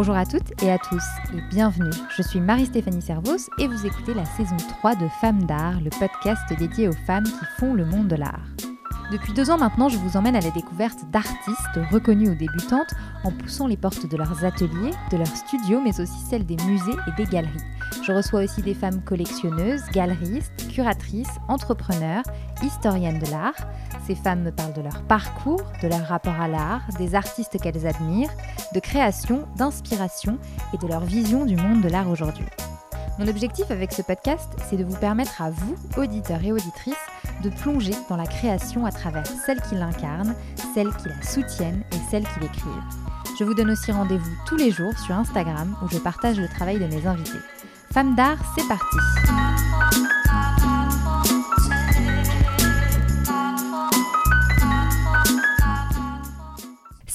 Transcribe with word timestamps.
Bonjour 0.00 0.14
à 0.14 0.26
toutes 0.26 0.62
et 0.62 0.70
à 0.70 0.78
tous 0.78 1.02
et 1.34 1.40
bienvenue. 1.50 1.90
Je 2.16 2.22
suis 2.22 2.38
Marie-Stéphanie 2.38 3.02
Servos 3.02 3.50
et 3.58 3.66
vous 3.66 3.84
écoutez 3.84 4.14
la 4.14 4.24
saison 4.24 4.56
3 4.56 4.94
de 4.94 5.08
Femmes 5.20 5.42
d'art, 5.42 5.80
le 5.80 5.90
podcast 5.90 6.40
dédié 6.56 6.86
aux 6.86 6.92
femmes 6.92 7.24
qui 7.24 7.44
font 7.58 7.74
le 7.74 7.84
monde 7.84 8.06
de 8.06 8.14
l'art. 8.14 8.46
Depuis 9.10 9.32
deux 9.32 9.50
ans 9.50 9.58
maintenant, 9.58 9.88
je 9.88 9.96
vous 9.96 10.16
emmène 10.16 10.36
à 10.36 10.40
la 10.40 10.52
découverte 10.52 11.00
d'artistes 11.10 11.80
reconnus 11.90 12.28
ou 12.28 12.34
débutantes 12.36 12.94
en 13.24 13.32
poussant 13.32 13.66
les 13.66 13.76
portes 13.76 14.06
de 14.06 14.16
leurs 14.16 14.44
ateliers, 14.44 14.92
de 15.10 15.16
leurs 15.16 15.26
studios, 15.26 15.80
mais 15.82 16.00
aussi 16.00 16.20
celles 16.30 16.46
des 16.46 16.58
musées 16.64 16.96
et 17.08 17.16
des 17.16 17.28
galeries. 17.28 17.58
Je 18.06 18.12
reçois 18.12 18.44
aussi 18.44 18.62
des 18.62 18.74
femmes 18.74 19.02
collectionneuses, 19.02 19.82
galeristes, 19.92 20.68
curatrices, 20.70 21.40
entrepreneurs, 21.48 22.22
historiennes 22.62 23.18
de 23.18 23.30
l'art. 23.32 23.56
Ces 24.06 24.14
femmes 24.14 24.42
me 24.42 24.52
parlent 24.52 24.74
de 24.74 24.82
leur 24.82 25.02
parcours, 25.02 25.64
de 25.82 25.88
leur 25.88 26.06
rapport 26.06 26.40
à 26.40 26.46
l'art, 26.46 26.82
des 26.98 27.14
artistes 27.14 27.58
qu'elles 27.60 27.86
admirent, 27.86 28.30
de 28.74 28.80
création, 28.80 29.46
d'inspiration 29.56 30.38
et 30.74 30.78
de 30.78 30.86
leur 30.86 31.00
vision 31.00 31.44
du 31.44 31.56
monde 31.56 31.80
de 31.82 31.88
l'art 31.88 32.08
aujourd'hui. 32.10 32.46
Mon 33.18 33.26
objectif 33.26 33.70
avec 33.70 33.92
ce 33.92 34.02
podcast, 34.02 34.48
c'est 34.68 34.76
de 34.76 34.84
vous 34.84 34.96
permettre 34.96 35.42
à 35.42 35.50
vous, 35.50 35.74
auditeurs 35.96 36.42
et 36.44 36.52
auditrices, 36.52 36.94
de 37.42 37.50
plonger 37.50 37.94
dans 38.08 38.16
la 38.16 38.26
création 38.26 38.86
à 38.86 38.92
travers 38.92 39.26
celles 39.26 39.60
qui 39.62 39.74
l'incarnent, 39.74 40.34
celles 40.74 40.94
qui 40.96 41.08
la 41.08 41.22
soutiennent 41.22 41.82
et 41.92 42.10
celles 42.10 42.24
qui 42.24 42.40
l'écrivent. 42.40 42.72
Je 43.38 43.44
vous 43.44 43.54
donne 43.54 43.70
aussi 43.70 43.90
rendez-vous 43.92 44.36
tous 44.46 44.56
les 44.56 44.70
jours 44.70 44.96
sur 44.98 45.14
Instagram 45.14 45.76
où 45.82 45.88
je 45.88 45.98
partage 45.98 46.38
le 46.38 46.48
travail 46.48 46.78
de 46.78 46.86
mes 46.86 47.06
invités. 47.06 47.38
Femmes 47.92 48.14
d'art, 48.14 48.38
c'est 48.56 48.66
parti 48.68 48.96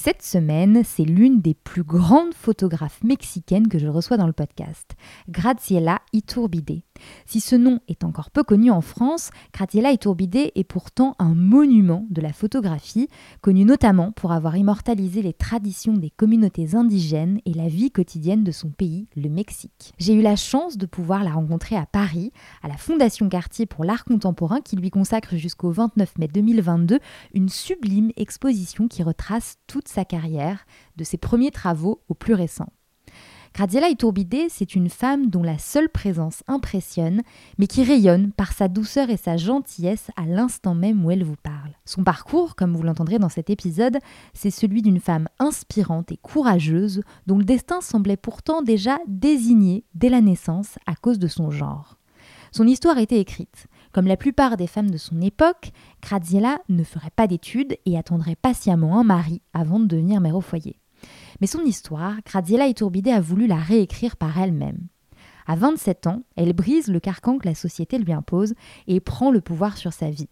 Cette 0.06 0.22
semaine, 0.22 0.82
c'est 0.84 1.06
l'une 1.06 1.40
des 1.40 1.54
plus 1.54 1.84
grandes 1.84 2.34
photographes 2.34 3.02
mexicaines 3.06 3.70
que 3.70 3.80
je 3.80 3.88
reçois 3.88 4.18
dans 4.18 4.28
le 4.28 4.34
podcast, 4.34 4.98
Graciela 5.30 6.02
Iturbide. 6.12 6.82
Si 7.26 7.40
ce 7.40 7.56
nom 7.56 7.80
est 7.88 8.04
encore 8.04 8.30
peu 8.30 8.44
connu 8.44 8.70
en 8.70 8.82
France, 8.82 9.30
Graciela 9.54 9.94
Iturbide 9.94 10.52
est 10.56 10.64
pourtant 10.66 11.16
un 11.20 11.34
monument 11.34 12.06
de 12.10 12.20
la 12.20 12.34
photographie, 12.34 13.08
connu 13.40 13.64
notamment 13.64 14.12
pour 14.12 14.34
avoir 14.34 14.58
immortalisé 14.58 15.22
les 15.22 15.32
traditions 15.32 15.94
des 15.94 16.10
communautés 16.10 16.76
indigènes 16.76 17.40
et 17.46 17.54
la 17.54 17.70
vie 17.70 17.90
quotidienne 17.90 18.44
de 18.44 18.52
son 18.52 18.72
pays, 18.72 19.08
le 19.16 19.30
Mexique. 19.30 19.94
J'ai 20.00 20.16
eu 20.16 20.22
la 20.22 20.36
chance 20.36 20.78
de 20.78 20.86
pouvoir 20.86 21.24
la 21.24 21.32
rencontrer 21.32 21.78
à 21.78 21.86
Paris, 21.86 22.34
à 22.62 22.68
la 22.68 22.76
Fondation 22.76 23.30
Cartier 23.30 23.66
pour 23.66 23.86
l'art 23.86 24.04
contemporain 24.04 24.60
qui 24.60 24.76
lui 24.76 24.90
consacre 24.90 25.38
jusqu'au 25.38 25.72
29 25.72 26.18
mai 26.18 26.28
2022 26.28 27.00
une 27.34 27.48
sublime 27.48 28.12
exposition 28.18 28.90
qui 28.90 29.02
retrace 29.02 29.56
toute 29.68 29.88
sa 29.94 30.06
carrière, 30.06 30.66
de 30.98 31.04
ses 31.04 31.18
premiers 31.18 31.52
travaux 31.52 32.02
aux 32.10 32.14
plus 32.14 32.34
récents. 32.34 32.74
Graziella 33.54 33.90
Iturbide, 33.90 34.48
c'est 34.50 34.74
une 34.74 34.90
femme 34.90 35.30
dont 35.30 35.44
la 35.44 35.60
seule 35.60 35.88
présence 35.88 36.42
impressionne, 36.48 37.22
mais 37.60 37.68
qui 37.68 37.84
rayonne 37.84 38.32
par 38.32 38.52
sa 38.52 38.68
douceur 38.68 39.12
et 39.12 39.18
sa 39.18 39.38
gentillesse 39.38 40.10
à 40.16 40.26
l'instant 40.26 40.74
même 40.74 41.06
où 41.06 41.12
elle 41.12 41.24
vous 41.24 41.36
parle. 41.36 41.70
Son 41.86 42.04
parcours, 42.04 42.56
comme 42.56 42.76
vous 42.76 42.82
l'entendrez 42.82 43.20
dans 43.20 43.30
cet 43.30 43.52
épisode, 43.52 44.00
c'est 44.34 44.50
celui 44.50 44.82
d'une 44.82 45.00
femme 45.00 45.30
inspirante 45.38 46.12
et 46.12 46.18
courageuse, 46.18 47.04
dont 47.28 47.38
le 47.38 47.44
destin 47.44 47.82
semblait 47.82 48.18
pourtant 48.18 48.64
déjà 48.64 48.98
désigné 49.08 49.86
dès 49.94 50.10
la 50.10 50.22
naissance 50.22 50.80
à 50.88 50.96
cause 50.96 51.20
de 51.20 51.28
son 51.28 51.52
genre. 51.52 52.00
Son 52.52 52.66
histoire 52.66 52.98
était 52.98 53.20
écrite. 53.20 53.68
Comme 53.94 54.08
la 54.08 54.18
plupart 54.18 54.58
des 54.58 54.66
femmes 54.66 54.90
de 54.90 54.98
son 54.98 55.22
époque, 55.22 55.72
Graziella 56.02 56.58
ne 56.68 56.84
ferait 56.84 57.12
pas 57.16 57.28
d'études 57.28 57.78
et 57.86 57.96
attendrait 57.96 58.36
patiemment 58.36 59.00
un 59.00 59.04
mari 59.04 59.42
avant 59.54 59.80
de 59.80 59.86
devenir 59.86 60.20
mère 60.20 60.36
au 60.36 60.42
foyer. 60.42 60.80
Mais 61.40 61.48
son 61.48 61.64
histoire, 61.64 62.16
Graziella 62.26 62.68
Iturbide 62.68 63.10
a 63.10 63.22
voulu 63.22 63.46
la 63.46 63.58
réécrire 63.58 64.18
par 64.18 64.40
elle-même. 64.40 64.88
À 65.46 65.56
27 65.56 66.08
ans, 66.08 66.24
elle 66.36 66.54
brise 66.54 66.88
le 66.88 67.00
carcan 67.00 67.38
que 67.38 67.48
la 67.48 67.54
société 67.54 68.00
lui 68.00 68.14
impose 68.14 68.56
et 68.88 69.00
prend 69.00 69.30
le 69.30 69.42
pouvoir 69.42 69.78
sur 69.78 69.94
sa 69.94 70.10
vie. 70.10 70.30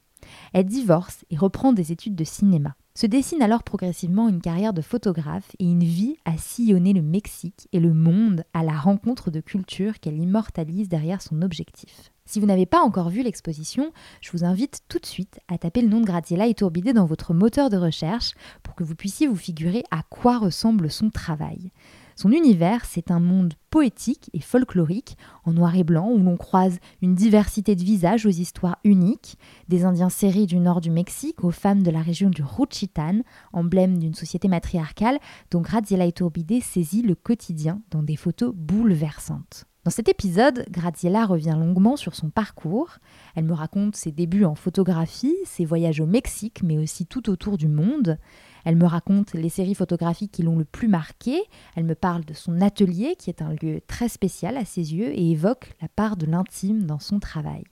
Elle 0.53 0.66
divorce 0.66 1.24
et 1.30 1.38
reprend 1.38 1.72
des 1.72 1.91
études 1.91 2.16
de 2.16 2.24
cinéma. 2.24 2.75
Se 2.96 3.06
dessine 3.06 3.41
alors 3.44 3.63
progressivement 3.63 4.28
une 4.28 4.41
carrière 4.41 4.74
de 4.74 4.81
photographe 4.81 5.56
et 5.59 5.66
une 5.66 5.84
vie 5.84 6.18
à 6.25 6.38
sillonner 6.38 6.94
le 6.94 7.02
Mexique 7.02 7.68
et 7.74 7.80
le 7.80 7.94
monde 7.94 8.44
à 8.53 8.63
la 8.63 8.78
rencontre 8.78 9.30
de 9.30 9.40
cultures 9.40 10.00
qu'elle 10.00 10.19
immortalise 10.19 10.90
derrière 10.90 11.22
son 11.22 11.41
objectif. 11.41 12.11
Si 12.26 12.40
vous 12.40 12.46
n'avez 12.46 12.66
pas 12.66 12.82
encore 12.82 13.09
vu 13.09 13.24
l'exposition, 13.24 13.92
je 14.22 14.32
vous 14.32 14.44
invite 14.44 14.82
tout 14.88 15.00
de 15.00 15.06
suite 15.06 15.40
à 15.48 15.58
taper 15.58 15.82
le 15.82 15.90
nom 15.90 16.00
de 16.00 16.06
Graziella 16.06 16.48
Iturbide 16.48 16.94
dans 16.94 17.06
votre 17.06 17.34
moteur 17.34 17.70
de 17.70 17.78
recherche 17.78 18.34
pour 18.64 18.76
que 18.76 18.84
vous 18.84 18.96
puissiez 18.96 19.28
vous 19.28 19.36
figurer 19.36 19.84
à 19.92 20.04
quoi 20.04 20.38
ressemble 20.38 20.90
son 20.90 21.10
travail. 21.10 21.72
Son 22.16 22.31
univers, 22.31 22.86
c'est 22.86 23.10
un 23.10 23.20
monde 23.20 23.56
poétique 23.72 24.30
et 24.34 24.42
folklorique, 24.42 25.18
en 25.44 25.54
noir 25.54 25.76
et 25.76 25.84
blanc, 25.84 26.12
où 26.12 26.20
l'on 26.20 26.38
croise 26.38 26.78
une 27.02 27.16
diversité 27.16 27.76
de 27.76 27.84
visages 27.84 28.28
aux 28.28 28.30
histoires 28.30 28.78
uniques, 28.84 29.38
des 29.70 29.86
Indiens 29.86 30.10
serrés 30.10 30.46
du 30.46 30.60
nord 30.60 30.81
du 30.81 30.92
Mexique 30.92 31.44
aux 31.44 31.52
femmes 31.52 31.81
de 31.81 31.90
la 31.90 32.02
région 32.02 32.30
du 32.30 32.44
Ruchitan, 32.44 33.22
emblème 33.54 33.98
d'une 33.98 34.14
société 34.14 34.48
matriarcale 34.48 35.20
dont 35.50 35.62
Graziella 35.62 36.06
Iturbide 36.06 36.62
saisit 36.62 37.02
le 37.02 37.16
quotidien 37.16 37.81
dans 37.90 38.04
des 38.04 38.18
photos 38.18 38.54
bouleversantes. 38.54 39.66
Dans 39.84 39.90
cet 39.90 40.09
épisode, 40.09 40.64
Graziella 40.69 41.25
revient 41.25 41.56
longuement 41.58 41.96
sur 41.97 42.14
son 42.14 42.30
parcours. 42.30 43.00
Elle 43.36 43.46
me 43.46 43.53
raconte 43.53 43.96
ses 43.96 44.12
débuts 44.12 44.46
en 44.46 44.53
photographie, 44.53 45.36
ses 45.44 45.66
voyages 45.66 46.00
au 46.00 46.06
Mexique, 46.06 46.62
mais 46.62 46.78
aussi 46.78 47.08
tout 47.08 47.31
autour 47.31 47.58
du 47.58 47.68
monde. 47.68 48.19
Elle 48.64 48.75
me 48.75 48.86
raconte 48.86 49.34
les 49.34 49.50
séries 49.50 49.74
photographiques 49.74 50.31
qui 50.31 50.44
l'ont 50.44 50.58
le 50.59 50.66
plus 50.66 50.88
marquée. 50.88 51.42
Elle 51.75 51.86
me 51.86 51.96
parle 51.96 52.24
de 52.25 52.36
son 52.36 52.62
atelier, 52.62 53.16
qui 53.18 53.31
est 53.31 53.42
un 53.42 53.56
lieu 53.59 53.81
très 53.88 54.08
spécial 54.08 54.56
à 54.56 54.66
ses 54.66 54.94
yeux, 54.94 55.18
et 55.18 55.31
évoque 55.31 55.74
la 55.81 55.88
part 55.88 56.16
de 56.16 56.28
l'intime 56.28 56.86
dans 56.86 57.00
son 57.00 57.19
travail. 57.19 57.63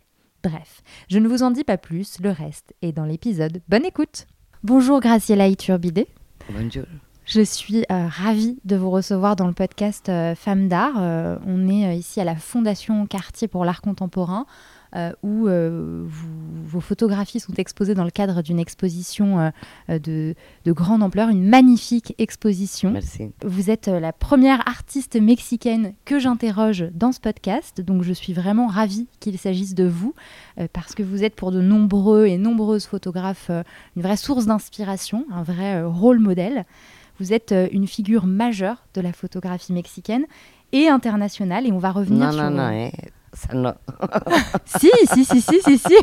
Bref, 0.44 0.81
je 1.09 1.20
ne 1.20 1.28
vous 1.28 1.44
en 1.44 1.52
dis 1.52 1.64
pas 1.64 1.78
plus, 1.78 2.20
le 2.22 2.31
reste 2.31 2.74
est 2.81 2.94
dans 2.94 3.06
l'épisode. 3.06 3.62
Bonne 3.68 3.86
écoute 3.86 4.26
Bonjour 4.64 5.00
Graciela 5.00 5.47
Iturbide. 5.47 6.06
Bonjour. 6.50 6.86
Je 7.31 7.41
suis 7.41 7.85
euh, 7.91 8.07
ravie 8.07 8.57
de 8.66 8.75
vous 8.75 8.90
recevoir 8.90 9.35
dans 9.35 9.45
le 9.45 9.53
podcast 9.53 10.09
euh, 10.09 10.34
Femmes 10.34 10.67
d'art. 10.67 10.95
Euh, 10.97 11.38
on 11.45 11.69
est 11.69 11.95
ici 11.95 12.19
à 12.19 12.23
la 12.23 12.35
Fondation 12.35 13.06
Cartier 13.06 13.47
pour 13.47 13.66
l'art 13.66 13.81
contemporain, 13.81 14.47
où 15.22 15.47
vous- 15.47 16.07
vos 16.66 16.79
photographies 16.79 17.40
sont 17.40 17.53
exposées 17.53 17.94
dans 17.94 18.03
le 18.03 18.09
cadre 18.09 18.41
d'une 18.41 18.57
exposition 18.57 19.51
de, 19.88 20.34
de 20.66 20.72
grande 20.72 21.03
ampleur, 21.03 21.29
une 21.29 21.47
magnifique 21.47 22.16
exposition. 22.17 22.90
Merci. 22.90 23.29
Vous 23.46 23.69
êtes 23.69 23.85
la 23.88 24.11
première 24.11 24.67
artiste 24.67 25.16
mexicaine 25.22 25.94
que 26.06 26.17
j'interroge 26.17 26.85
dans 26.96 27.11
ce 27.11 27.19
podcast, 27.19 27.81
donc 27.81 28.01
je 28.01 28.13
suis 28.13 28.34
vraiment 28.34 28.66
ravie 28.66 29.07
qu'il 29.19 29.38
s'agisse 29.38 29.75
de 29.75 29.84
vous, 29.88 30.16
parce 30.73 30.96
que 30.96 31.03
vous 31.03 31.23
êtes 31.23 31.35
pour 31.35 31.51
de 31.51 31.61
nombreux 31.61 32.25
et 32.25 32.40
nombreuses 32.40 32.88
photographes 32.88 33.51
une 33.96 34.01
vraie 34.01 34.17
source 34.17 34.47
d'inspiration, 34.47 35.28
un 35.31 35.44
vrai 35.44 35.84
rôle 35.84 36.17
modèle. 36.17 36.66
Vous 37.19 37.34
êtes 37.34 37.52
euh, 37.52 37.68
une 37.72 37.88
figure 37.88 38.25
majeure 38.25 38.85
de 38.94 39.02
la 39.02 39.13
photographie 39.13 39.74
mexicaine 39.74 40.25
et 40.72 40.88
internationale, 40.88 41.66
et 41.68 41.72
on 41.72 41.80
va 41.80 41.91
revenir 41.91 42.31
sur... 42.31 42.44
no, 42.44 42.50
no, 42.50 42.69
eh. 42.69 42.91
Ça, 43.34 43.53
no. 43.53 43.72
Si, 44.66 44.90
si, 45.06 45.25
si, 45.25 45.41
si, 45.41 45.62
si, 45.62 45.78
si. 45.78 45.96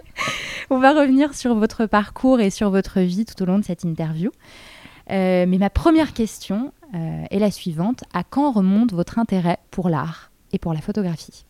On 0.70 0.78
va 0.78 0.92
revenir 0.92 1.34
sur 1.34 1.54
votre 1.54 1.86
parcours 1.86 2.40
et 2.40 2.50
sur 2.50 2.70
votre 2.70 3.00
vie 3.00 3.24
tout 3.24 3.40
au 3.42 3.46
long 3.46 3.58
de 3.58 3.64
cette 3.64 3.84
interview. 3.84 4.30
Euh, 5.10 5.44
mais 5.46 5.58
ma 5.58 5.70
première 5.70 6.14
question 6.14 6.72
euh, 6.94 7.24
est 7.30 7.38
la 7.38 7.50
suivante. 7.50 8.04
À 8.14 8.24
quand 8.24 8.50
remonte 8.52 8.92
votre 8.92 9.18
intérêt 9.18 9.58
pour 9.70 9.88
l'art 9.88 10.30
et 10.52 10.58
pour 10.58 10.72
la 10.72 10.80
photographie? 10.80 11.44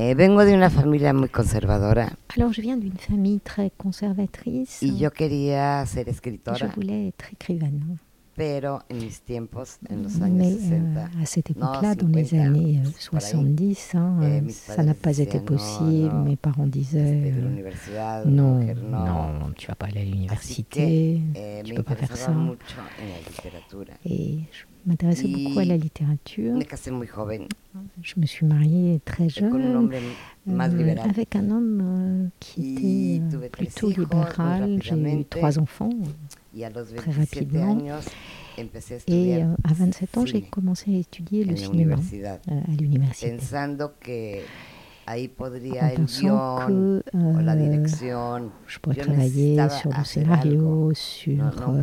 Eh, 0.00 0.14
vengo 0.14 0.44
de 0.44 0.54
una 0.54 0.70
familia 0.70 1.12
muy 1.12 1.28
conservadora 1.28 2.16
Alors, 2.36 2.52
je 2.52 2.60
viens 2.60 2.76
d'une 2.76 2.96
famille 2.98 3.40
très 3.40 3.72
conservatrice. 3.76 4.80
y 4.80 4.96
yo 4.96 5.10
quería 5.10 5.84
ser 5.86 6.06
Je 6.06 6.66
voulais 6.66 7.08
être 7.08 7.32
écrivaine. 7.32 7.98
pero 8.36 8.80
en 8.88 8.94
mis 8.96 9.20
tiempos, 9.24 9.78
en 9.90 10.04
los 10.04 10.22
años 10.22 10.36
Mais 10.36 10.52
60, 10.52 10.96
euh, 10.96 11.22
à 11.22 11.26
cette 11.26 11.50
époque-là, 11.50 11.96
dans 11.96 12.06
les 12.06 12.24
50, 12.24 12.46
années 12.46 12.78
euh, 12.78 12.90
por 13.10 13.18
ahí. 13.18 13.30
70, 13.32 13.94
hein, 13.96 14.16
Eh, 14.22 14.24
euh, 14.24 14.40
ça 14.48 14.84
n'a 14.84 14.94
pas 14.94 15.18
été 15.18 15.40
possible. 15.40 16.14
Mes 16.24 16.36
parents 16.36 16.68
disaient 16.68 17.32
euh, 17.34 18.24
non, 18.26 18.60
non, 18.60 19.50
tu 19.56 19.66
vas 19.66 19.74
pas 19.74 19.86
aller 19.86 20.02
à 20.02 20.04
l'université, 20.04 21.20
eh, 21.34 21.62
tu 21.64 21.74
peux 21.74 21.82
pas 21.82 21.96
faire 21.96 22.16
ça. 22.16 22.32
Et 24.04 24.38
je 24.52 24.64
m'intéressais 24.88 25.28
beaucoup 25.28 25.58
à 25.58 25.64
la 25.64 25.76
littérature. 25.76 26.58
Je 28.02 28.14
me 28.16 28.26
suis 28.26 28.46
mariée 28.46 29.00
très 29.04 29.28
jeune 29.28 29.90
euh, 30.46 30.96
avec 31.04 31.36
un 31.36 31.50
homme 31.50 31.80
euh, 31.82 32.28
qui 32.40 33.16
était 33.16 33.36
euh, 33.36 33.48
plutôt 33.50 33.90
libéral. 33.90 34.78
J'ai 34.82 34.94
eu 34.94 35.24
trois 35.24 35.58
enfants. 35.58 35.90
Très 36.96 37.10
27 37.10 37.18
rapidement. 37.18 37.78
Et 39.06 39.36
euh, 39.36 39.54
à 39.64 39.72
27 39.72 40.18
ans, 40.18 40.26
j'ai 40.26 40.42
commencé 40.42 40.94
à 40.94 40.98
étudier 40.98 41.44
le 41.44 41.56
cinéma 41.56 41.96
à 42.48 42.70
l'université. 42.80 43.36
Ahí 45.08 45.24
en 45.24 45.34
podría 45.34 45.90
el 45.90 45.96
pensant 45.96 46.66
que 46.66 47.02
euh, 47.14 48.48
je 48.66 48.78
pourrais 48.78 48.96
travailler 48.96 49.56
sur 49.70 49.90
le 49.96 50.04
scénario, 50.04 50.92
sur 50.94 51.44
euh, 51.44 51.82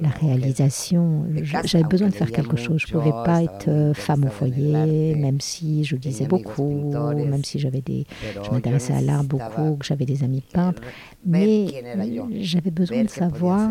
la 0.00 0.08
réalisation. 0.10 1.24
J'avais 1.64 1.84
besoin 1.84 2.08
de 2.08 2.14
faire 2.14 2.30
quelque 2.30 2.56
chose. 2.56 2.82
Je 2.86 2.94
ne 2.94 3.00
pouvais 3.00 3.24
pas 3.24 3.42
être 3.42 3.92
femme 3.94 4.24
au 4.24 4.30
foyer, 4.30 5.14
même 5.14 5.40
si 5.40 5.84
je 5.84 5.96
lisais 5.96 6.26
beaucoup, 6.26 6.92
même 7.14 7.44
si 7.44 7.58
j'avais 7.58 7.80
des, 7.80 8.06
je 8.44 8.50
m'intéressais 8.50 8.92
à 8.92 9.00
l'art 9.00 9.24
beaucoup, 9.24 9.76
que 9.76 9.86
j'avais 9.86 10.06
des 10.06 10.22
amis 10.22 10.42
peintres, 10.52 10.82
mais 11.24 11.66
j'avais 12.40 12.70
besoin 12.70 13.04
de 13.04 13.10
savoir 13.10 13.70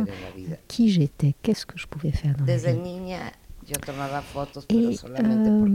qui 0.68 0.90
j'étais, 0.90 1.36
qu'est-ce 1.42 1.66
que 1.66 1.78
je 1.78 1.88
pouvais 1.88 2.12
faire 2.12 2.36
dans 2.38 2.46
la 2.46 2.58
vie. 2.58 3.16
Et 4.70 4.96
euh, 5.06 5.66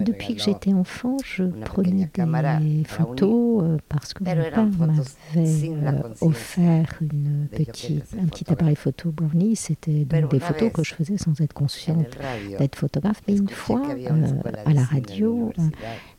depuis 0.00 0.34
que 0.34 0.42
j'étais 0.42 0.72
enfant, 0.72 1.16
je 1.24 1.44
prenais 1.44 2.08
des 2.14 2.84
photos 2.84 3.62
euh, 3.62 3.76
parce 3.88 4.12
que 4.12 4.24
mon 4.24 4.30
père 4.34 4.66
m'avait 4.66 5.68
euh, 5.68 6.02
offert 6.20 6.98
une 7.00 7.46
petite, 7.50 8.04
un 8.20 8.26
petit 8.26 8.50
appareil 8.50 8.76
photo 8.76 9.10
Brownie. 9.10 9.56
C'était 9.56 10.04
donc 10.04 10.30
des 10.30 10.40
photos 10.40 10.72
que 10.72 10.82
je 10.82 10.94
faisais 10.94 11.16
sans 11.16 11.40
être 11.40 11.54
En 11.54 11.60
consciente 11.60 12.18
d'être 12.58 12.76
photographe. 12.76 13.22
Mais 13.28 13.36
une 13.36 13.48
fois, 13.48 13.82
euh, 13.88 14.40
à 14.66 14.72
la 14.72 14.84
radio, 14.84 15.52
euh, 15.58 15.62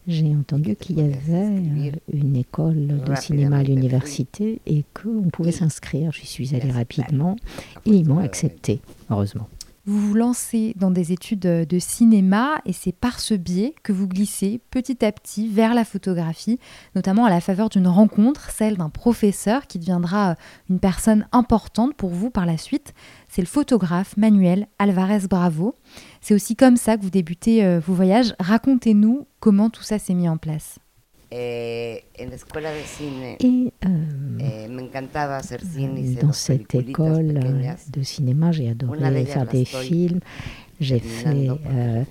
j'ai 0.07 0.35
entendu 0.35 0.75
qu'il 0.75 0.99
y 0.99 1.01
avait 1.01 1.91
une 2.11 2.35
école 2.35 2.87
de 2.87 3.15
cinéma 3.15 3.57
à 3.57 3.63
l'université 3.63 4.61
et 4.65 4.85
qu'on 4.93 5.29
pouvait 5.29 5.51
s'inscrire. 5.51 6.11
J'y 6.11 6.27
suis 6.27 6.55
allée 6.55 6.71
me 6.71 6.71
rapidement 6.71 7.35
et 7.85 7.91
ils 7.91 8.07
m'ont 8.07 8.19
accepté, 8.19 8.81
heureusement. 9.09 9.49
Vous 9.85 9.99
vous 9.99 10.13
lancez 10.13 10.73
dans 10.77 10.91
des 10.91 11.11
études 11.11 11.41
de 11.41 11.79
cinéma 11.79 12.61
et 12.65 12.71
c'est 12.71 12.93
par 12.93 13.19
ce 13.19 13.33
biais 13.33 13.75
que 13.83 13.91
vous 13.91 14.07
glissez 14.07 14.61
petit 14.71 15.03
à 15.03 15.11
petit 15.11 15.49
vers 15.49 15.73
la 15.73 15.83
photographie, 15.83 16.57
notamment 16.95 17.25
à 17.25 17.29
la 17.29 17.41
faveur 17.41 17.67
d'une 17.67 17.89
rencontre, 17.89 18.49
celle 18.49 18.77
d'un 18.77 18.89
professeur 18.89 19.67
qui 19.67 19.79
deviendra 19.79 20.35
une 20.69 20.79
personne 20.79 21.27
importante 21.33 21.95
pour 21.95 22.11
vous 22.11 22.29
par 22.29 22.45
la 22.45 22.57
suite. 22.57 22.93
C'est 23.27 23.41
le 23.41 23.47
photographe 23.47 24.15
Manuel 24.15 24.67
Alvarez 24.79 25.27
Bravo. 25.29 25.75
C'est 26.21 26.33
aussi 26.33 26.55
comme 26.55 26.77
ça 26.77 26.95
que 26.95 27.01
vous 27.01 27.09
débutez 27.09 27.65
euh, 27.65 27.81
vos 27.85 27.93
voyages. 27.93 28.35
Racontez-nous 28.39 29.27
comment 29.41 29.69
tout 29.69 29.83
ça 29.83 29.99
s'est 29.99 30.13
mis 30.13 30.29
en 30.29 30.37
place. 30.37 30.79
Et 33.39 33.73
euh, 33.85 34.37
eh, 34.39 34.67
me 34.67 34.83
encantaba 34.83 35.37
hacer 35.37 35.59
cine, 35.61 35.97
hice 35.97 36.19
dans 36.19 36.31
cette 36.31 36.75
école 36.75 37.39
de 37.89 38.03
cinéma, 38.03 38.51
j'ai 38.51 38.65
Una 38.65 38.75
de 38.75 38.85
adoré 38.85 39.21
ellas 39.21 39.25
faire 39.25 39.47
des 39.47 39.65
films. 39.65 40.19
J'ai 40.79 40.99
fait 40.99 41.49
euh, 41.49 42.03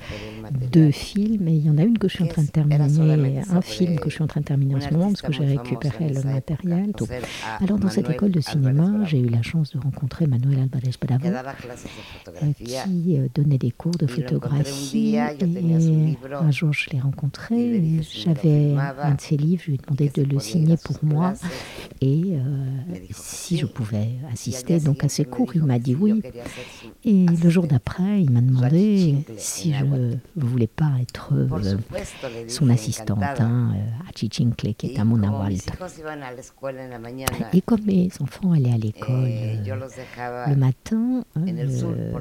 deux 0.70 0.90
films 0.90 1.48
et 1.48 1.52
il 1.52 1.66
y 1.66 1.70
en 1.70 1.78
a 1.78 1.82
une 1.82 1.98
que 1.98 2.08
je 2.08 2.14
suis 2.14 2.24
en 2.24 2.28
train 2.28 2.42
de 2.42 2.48
terminer, 2.48 2.88
solamente 2.88 3.50
un 3.50 3.60
film 3.60 3.98
que 3.98 4.08
je 4.08 4.14
suis 4.14 4.22
en 4.22 4.26
train 4.26 4.40
de 4.40 4.46
terminer 4.46 4.76
en 4.76 4.80
ce 4.80 4.90
moment 4.90 5.08
parce 5.08 5.22
que 5.22 5.32
j'ai 5.32 5.44
récupéré 5.44 6.08
le 6.08 6.22
matériel. 6.22 6.92
a 7.00 7.64
Alors 7.64 7.78
dans 7.78 7.88
cette 7.88 8.08
école 8.08 8.30
de 8.30 8.40
cinéma, 8.40 9.04
j'ai 9.04 9.18
eu 9.18 9.28
la 9.28 9.42
chance 9.42 9.72
de 9.72 9.78
rencontrer 9.78 10.26
Manuel 10.26 10.60
Alvarez 10.60 10.92
Bravo 11.00 11.26
euh, 11.26 12.52
qui 12.64 13.18
euh, 13.18 13.28
donnait 13.34 13.58
des 13.58 13.70
cours 13.70 13.96
de 13.96 14.06
photographie 14.06 15.16
et 15.16 16.16
un 16.32 16.50
jour 16.50 16.72
je 16.72 16.90
l'ai 16.90 17.00
rencontré, 17.00 17.76
et 17.76 18.00
j'avais 18.02 18.74
un 18.76 19.14
de 19.14 19.20
ses 19.20 19.36
livres, 19.36 19.62
je 19.64 19.70
lui 19.70 19.74
ai 19.74 19.78
demandé 19.78 20.10
de 20.14 20.22
le 20.22 20.38
signer 20.38 20.76
pour 20.76 20.98
moi. 21.02 21.34
et 22.00 22.22
euh, 22.32 22.94
si 23.10 23.58
je 23.58 23.66
pouvais 23.66 24.10
assister 24.32 24.78
donc 24.80 25.04
à 25.04 25.08
ses 25.08 25.24
cours, 25.24 25.54
il 25.54 25.64
m'a 25.64 25.78
dit 25.78 25.94
oui. 25.94 26.22
Et 27.04 27.26
le 27.26 27.50
jour 27.50 27.66
d'après, 27.66 28.22
il 28.22 28.30
m'a 28.30 28.40
demandé 28.40 28.51
Chichincle, 28.60 29.32
si 29.38 29.72
je 29.72 29.84
Nahuatl. 29.84 30.18
voulais 30.36 30.66
pas 30.66 30.92
être 31.00 31.32
euh, 31.34 31.48
son 32.48 32.68
assistante 32.70 33.22
hein, 33.40 33.72
euh, 33.74 34.08
à 34.08 34.12
Chichincle, 34.16 34.74
qui 34.74 34.86
est 34.88 34.96
à 34.98 35.02
como 35.02 35.16
Monawalt. 35.16 35.50
mis 35.50 35.56
hijos 35.66 35.98
iban 35.98 36.22
a 36.22 36.32
la 36.32 36.40
escuela 36.40 36.84
en 36.84 36.90
la 36.90 36.98
mañana, 36.98 37.48
Et 37.52 37.60
comme 37.62 37.82
mes 37.86 38.08
enfants 38.20 38.52
allaient 38.52 38.72
à 38.72 38.78
l'école 38.78 39.28
euh, 39.28 40.48
le 40.48 40.56
matin, 40.56 41.24
sur, 41.70 41.88
euh, 41.88 42.12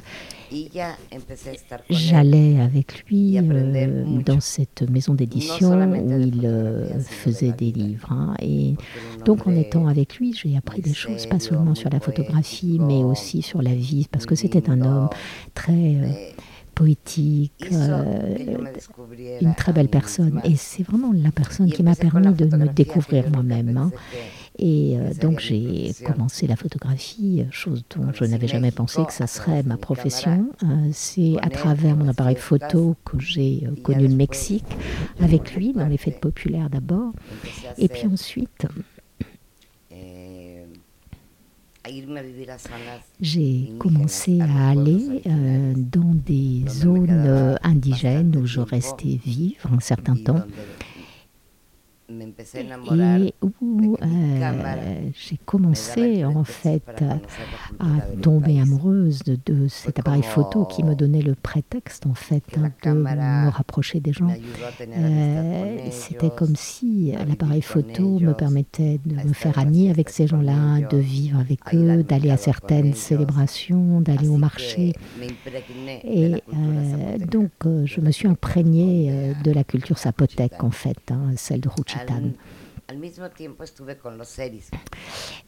J'allais 1.90 2.60
avec 2.60 3.04
lui 3.06 3.38
euh, 3.38 4.04
dans 4.24 4.40
cette 4.40 4.88
maison 4.88 5.14
d'édition 5.14 5.70
où 5.72 6.18
il 6.20 7.00
faisait 7.08 7.52
des 7.52 7.72
livres. 7.72 8.12
hein. 8.12 8.34
et 8.40 8.74
donc 9.24 9.46
en 9.46 9.54
étant 9.56 9.86
avec 9.86 10.16
lui, 10.18 10.32
j'ai 10.32 10.56
appris 10.56 10.80
des 10.82 10.94
choses, 10.94 11.26
pas 11.26 11.40
seulement 11.40 11.74
sur 11.74 11.90
la 11.90 11.98
photographie, 12.00 12.78
mais 12.80 13.02
aussi 13.04 13.42
sur 13.42 13.62
la 13.62 13.74
vie, 13.74 14.06
parce 14.10 14.26
que 14.26 14.34
c'était 14.34 14.70
un 14.70 14.80
homme 14.84 15.08
très 15.54 15.72
Eh, 15.74 16.34
poétique, 16.74 17.66
euh, 17.72 18.36
une 19.40 19.54
très 19.54 19.70
a 19.70 19.72
belle 19.72 19.88
personne. 19.88 20.40
Et 20.44 20.56
c'est 20.56 20.82
vraiment 20.82 21.12
la 21.12 21.30
personne 21.30 21.70
qui 21.70 21.82
m'a 21.84 21.94
permis 21.94 22.34
de 22.34 22.46
me 22.56 22.68
découvrir 22.68 23.30
moi-même. 23.30 23.76
hein. 23.76 23.92
Et 24.58 24.96
euh, 24.96 25.12
donc 25.14 25.40
j'ai 25.40 25.92
commencé 26.06 26.46
la 26.46 26.54
photographie, 26.54 27.40
euh, 27.40 27.50
chose 27.50 27.84
dont 27.96 28.12
je 28.12 28.24
n'avais 28.24 28.46
jamais 28.46 28.70
pensé 28.70 29.04
que 29.04 29.12
ça 29.12 29.26
serait 29.26 29.64
ma 29.64 29.76
profession. 29.76 30.48
Euh, 30.62 30.66
C'est 30.92 31.34
à 31.42 31.50
travers 31.50 31.96
mon 31.96 32.06
appareil 32.08 32.36
photo 32.36 32.94
que 33.04 33.18
j'ai 33.18 33.64
euh, 33.66 33.74
connu 33.82 34.06
le 34.06 34.14
Mexique, 34.14 34.66
avec 35.20 35.56
lui 35.56 35.72
dans 35.72 35.86
les 35.86 35.96
fêtes 35.96 36.20
populaires 36.20 36.70
d'abord. 36.70 37.12
Et 37.78 37.88
puis 37.88 38.06
ensuite, 38.06 38.66
j'ai 43.20 43.72
commencé 43.78 44.40
à 44.40 44.70
aller 44.70 45.22
dans 45.76 46.14
des 46.14 46.64
zones 46.68 47.58
indigènes 47.62 48.36
où 48.36 48.46
je 48.46 48.60
restais 48.60 49.18
vivre 49.24 49.72
un 49.72 49.80
certain 49.80 50.14
temps. 50.14 50.44
donde 52.08 52.13
me 52.13 52.13
empecé 52.13 52.13
a 52.13 52.13
enamorar 52.13 52.13
Et 53.24 53.34
où 53.42 53.50
que 53.50 53.64
mi 53.64 53.94
euh, 54.02 54.40
cámara 54.40 54.74
j'ai 55.12 55.38
commencé 55.44 56.24
en 56.24 56.44
fait 56.44 57.04
à 57.80 58.00
tomber 58.22 58.60
amoureuse 58.60 59.22
de, 59.22 59.38
de 59.46 59.68
cet 59.68 59.98
appareil 59.98 60.22
photo 60.22 60.64
qui 60.64 60.82
me 60.82 60.94
donnait 60.94 61.22
le 61.22 61.34
prétexte 61.34 62.06
en 62.06 62.14
fait 62.14 62.44
hein, 62.58 62.70
de 62.82 62.90
me 62.90 63.48
rapprocher 63.50 64.00
des 64.00 64.12
gens. 64.12 64.28
Euh, 64.28 65.76
con 65.76 65.90
C'était 65.90 66.30
comme 66.30 66.56
si 66.56 67.12
l'appareil 67.28 67.62
photo 67.62 68.18
me 68.18 68.32
permettait 68.32 69.00
de 69.04 69.14
me 69.14 69.32
faire 69.32 69.58
amie 69.58 69.90
avec 69.90 70.08
ces 70.10 70.26
gens-là, 70.26 70.80
de 70.88 70.96
vivre 70.96 71.38
avec 71.38 71.60
eux, 71.74 72.02
d'aller 72.02 72.30
à 72.30 72.36
certaines 72.36 72.94
célébrations, 72.94 74.00
d'aller 74.00 74.28
au 74.28 74.36
marché. 74.36 74.92
Et 76.04 76.34
euh, 76.34 77.18
donc, 77.18 77.50
euh, 77.66 77.86
je 77.86 78.00
me 78.00 78.10
suis 78.10 78.28
imprégnée 78.28 79.08
euh, 79.10 79.32
de 79.42 79.50
la 79.52 79.64
culture 79.64 79.98
zapotèque, 79.98 80.62
en 80.62 80.70
fait, 80.70 80.98
hein, 81.10 81.32
celle 81.36 81.60
de 81.60 81.68
Ruchitan. 81.68 82.13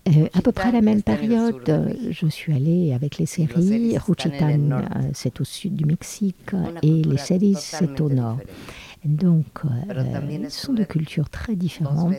Euh, 0.08 0.28
à 0.32 0.40
peu 0.40 0.52
près 0.52 0.68
à 0.68 0.72
la 0.72 0.80
même 0.80 1.02
période, 1.02 1.90
je 2.10 2.26
suis 2.28 2.54
allée 2.54 2.92
avec 2.94 3.18
les 3.18 3.26
séries. 3.26 3.96
norte. 4.56 4.84
euh, 4.96 5.10
c'est 5.12 5.40
au 5.40 5.44
sud 5.44 5.74
du 5.74 5.84
Mexique, 5.84 6.52
et 6.82 7.02
les 7.02 7.18
séries, 7.18 7.56
c'est 7.58 8.00
au 8.00 8.08
nord. 8.08 8.38
Donc, 9.04 9.46
euh, 9.64 10.20
ils 10.30 10.50
sont 10.50 10.72
de 10.72 10.84
cultures 10.84 11.28
très 11.30 11.54
différentes. 11.56 12.14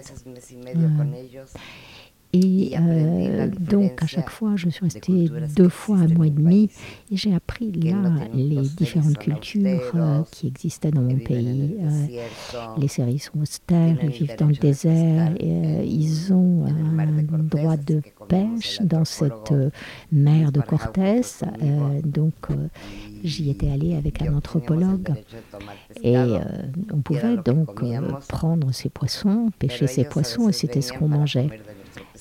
Et 2.34 2.72
euh, 2.78 3.48
donc, 3.60 4.04
à 4.04 4.08
chaque 4.08 4.30
fois, 4.30 4.56
je 4.56 4.70
suis 4.70 4.84
restée 4.84 5.30
deux 5.56 5.70
fois 5.70 5.98
un 5.98 6.08
mois 6.08 6.28
et 6.28 6.30
mi 6.30 6.36
demi 6.36 6.70
et 7.12 7.16
j'ai 7.16 7.34
appris 7.34 7.72
là 7.72 7.96
les 8.34 8.62
différentes 8.62 9.18
cultures 9.18 9.92
euh, 9.96 10.22
qui 10.32 10.48
existaient 10.48 10.92
dans 10.92 11.02
mon 11.02 11.18
pays. 11.18 11.78
Euh, 11.82 12.68
les 12.78 12.88
séries 12.90 13.20
sont 13.20 13.40
austères, 13.40 13.98
ils 14.04 14.10
vivent 14.10 14.36
dans 14.38 14.48
le 14.48 14.56
désert, 14.56 15.32
et, 15.40 15.86
ils 15.86 16.34
ont 16.34 16.66
un 16.66 17.44
droit 17.44 17.78
de 17.78 18.02
pêche 18.28 18.82
dans 18.82 19.06
cette 19.06 19.54
mer 20.12 20.52
de 20.52 20.62
Cortés. 20.62 21.22
donc, 22.04 22.50
j'y 23.24 23.50
étais 23.50 23.70
allée 23.70 23.96
avec 23.96 24.22
un 24.22 24.36
anthropologue. 24.36 25.14
Et 26.04 26.18
euh, 26.18 26.40
on 26.94 27.02
pouvait 27.02 27.38
donc 27.38 27.82
euh, 27.84 28.02
prendre 28.28 28.72
ces 28.72 28.90
poissons, 28.90 29.50
pêcher 29.60 29.88
ces 29.88 30.04
poissons, 30.04 30.50
et 30.50 30.54
c'était 30.54 30.82
ce 30.82 30.94
qu'on 30.94 31.08
mangeait. 31.08 31.50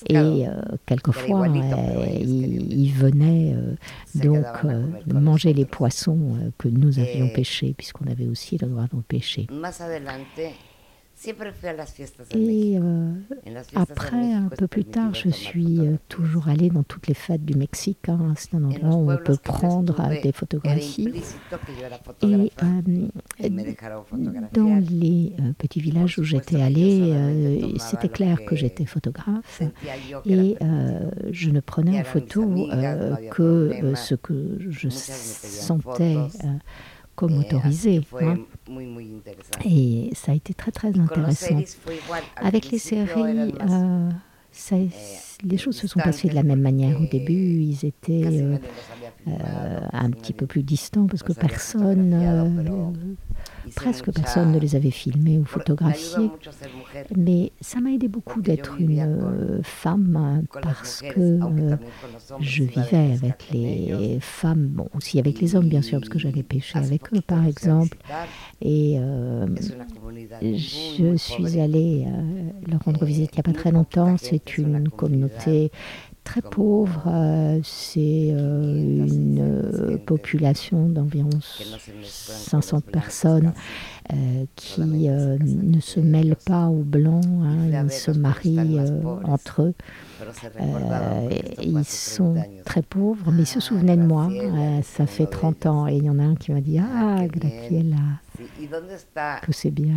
Et 0.08 0.16
euh, 0.16 0.52
quelquefois, 0.84 1.46
euh, 1.48 2.06
ils, 2.20 2.92
venaient 2.92 3.54
euh, 3.54 3.74
donc 4.14 4.44
euh, 4.64 4.86
manger 5.06 5.52
les 5.52 5.64
poissons 5.64 6.36
que 6.58 6.68
nous 6.68 6.98
avions 6.98 7.28
pêchés, 7.28 7.74
puisqu'on 7.76 8.06
avait 8.10 8.26
aussi 8.26 8.58
le 8.58 8.68
droit 8.68 8.86
d'en 8.92 9.02
pêcher. 9.02 9.46
Et 12.34 12.78
euh, 12.78 13.12
après, 13.74 14.32
un 14.34 14.48
peu 14.48 14.68
plus 14.68 14.84
tard, 14.84 15.14
je 15.14 15.30
suis 15.30 15.80
euh, 15.80 15.96
toujours 16.08 16.48
allée 16.48 16.68
dans 16.68 16.82
toutes 16.82 17.06
les 17.06 17.14
fêtes 17.14 17.44
du 17.44 17.56
Mexique. 17.56 18.08
Hein. 18.08 18.34
C'est 18.36 18.54
un 18.54 18.64
endroit 18.64 18.96
où 18.96 19.10
on 19.10 19.16
peut 19.16 19.38
prendre 19.42 19.98
euh, 20.00 20.20
des 20.20 20.32
photographies. 20.32 21.08
Et 22.22 22.52
dans 24.52 24.76
les 24.90 25.32
petits 25.58 25.80
villages 25.80 26.18
où 26.18 26.22
j'étais 26.22 26.60
allée, 26.60 27.72
c'était 27.78 28.10
clair 28.10 28.44
que 28.44 28.54
j'étais 28.54 28.84
photographe. 28.84 29.62
Et 30.26 30.56
je 31.30 31.50
ne 31.50 31.60
prenais 31.60 32.00
en 32.00 32.04
photo 32.04 32.68
que 33.30 33.94
ce 33.94 34.14
que 34.14 34.58
je 34.68 34.88
sentais 34.90 36.18
comme 37.14 37.38
autorisé. 37.38 38.02
Hein. 38.20 38.36
Et 39.64 40.10
ça 40.14 40.32
a 40.32 40.34
été 40.34 40.54
très 40.54 40.72
très 40.72 40.98
intéressant. 40.98 41.60
Avec 42.36 42.70
les 42.70 42.78
séries, 42.78 43.52
euh, 43.60 44.10
ça, 44.50 44.76
les 45.44 45.58
choses 45.58 45.76
se 45.76 45.86
sont 45.86 46.00
passées 46.00 46.28
de 46.28 46.34
la 46.34 46.42
même 46.42 46.60
manière. 46.60 47.00
Au 47.00 47.06
début, 47.06 47.62
ils 47.62 47.84
étaient 47.84 48.26
euh, 48.26 48.58
euh, 49.28 49.80
un 49.92 50.10
petit 50.10 50.32
peu 50.32 50.46
plus 50.46 50.62
distants 50.62 51.06
parce 51.06 51.22
que 51.22 51.32
personne 51.32 52.14
presque 53.74 54.12
personne 54.12 54.52
ne 54.52 54.58
les 54.58 54.76
avait 54.76 54.90
filmés 54.90 55.38
ou 55.38 55.44
photographiés. 55.44 56.30
Mais 57.16 57.52
ça 57.60 57.80
m'a 57.80 57.90
aidé 57.90 58.08
beaucoup 58.08 58.40
d'être 58.40 58.80
une 58.80 59.00
euh, 59.00 59.60
femme 59.62 60.44
parce 60.62 61.02
que 61.02 61.20
euh, 61.20 61.76
je 62.40 62.64
vivais 62.64 63.12
avec 63.14 63.50
les 63.52 64.18
femmes, 64.20 64.66
bon 64.68 64.88
aussi 64.94 65.18
avec 65.18 65.40
les 65.40 65.56
hommes 65.56 65.68
bien 65.68 65.82
sûr, 65.82 65.98
parce 65.98 66.08
que 66.08 66.18
j'allais 66.18 66.42
pêcher 66.42 66.78
avec 66.78 67.12
eux 67.14 67.20
par 67.20 67.46
exemple. 67.46 67.98
Et 68.60 68.96
euh, 68.98 69.46
je 70.42 71.16
suis 71.16 71.60
allée 71.60 72.06
leur 72.66 72.80
rendre 72.80 73.04
visite 73.04 73.30
il 73.32 73.36
n'y 73.36 73.40
a 73.40 73.42
pas 73.42 73.58
très 73.58 73.72
longtemps. 73.72 74.16
C'est 74.18 74.58
une 74.58 74.88
communauté 74.88 75.70
très 76.26 76.42
pauvre. 76.42 77.04
Euh, 77.06 77.60
c'est 77.62 78.30
euh, 78.32 79.06
une 79.06 79.38
euh, 79.40 79.96
population 79.96 80.88
d'environ 80.88 81.30
500 82.02 82.80
personnes 82.80 83.52
qui 84.56 84.80
ne 84.80 85.80
se 85.80 86.00
mêlent 86.00 86.36
pas 86.44 86.66
aux 86.66 86.82
blancs. 86.82 87.24
Hein, 87.24 87.84
ils 87.84 87.90
se 87.90 88.10
marient 88.10 88.80
entre 89.24 89.62
eux. 89.62 89.74
ils 91.62 91.84
sont 91.84 92.34
très 92.64 92.82
pauvres, 92.82 93.32
mais 93.32 93.42
ils 93.42 93.46
se 93.46 93.60
souvenaient 93.60 93.96
de 93.96 94.02
moi. 94.02 94.28
ça 94.82 95.06
fait 95.06 95.26
30 95.26 95.66
ans. 95.66 95.86
Et 95.86 95.96
il 95.96 96.04
y 96.04 96.10
en 96.10 96.18
a 96.18 96.24
un 96.24 96.34
qui 96.34 96.52
m'a 96.52 96.60
dit 96.60 96.78
Ah, 96.78 97.26
Graciela, 97.26 97.96
que 99.42 99.52
c'est 99.52 99.70
bien. 99.70 99.96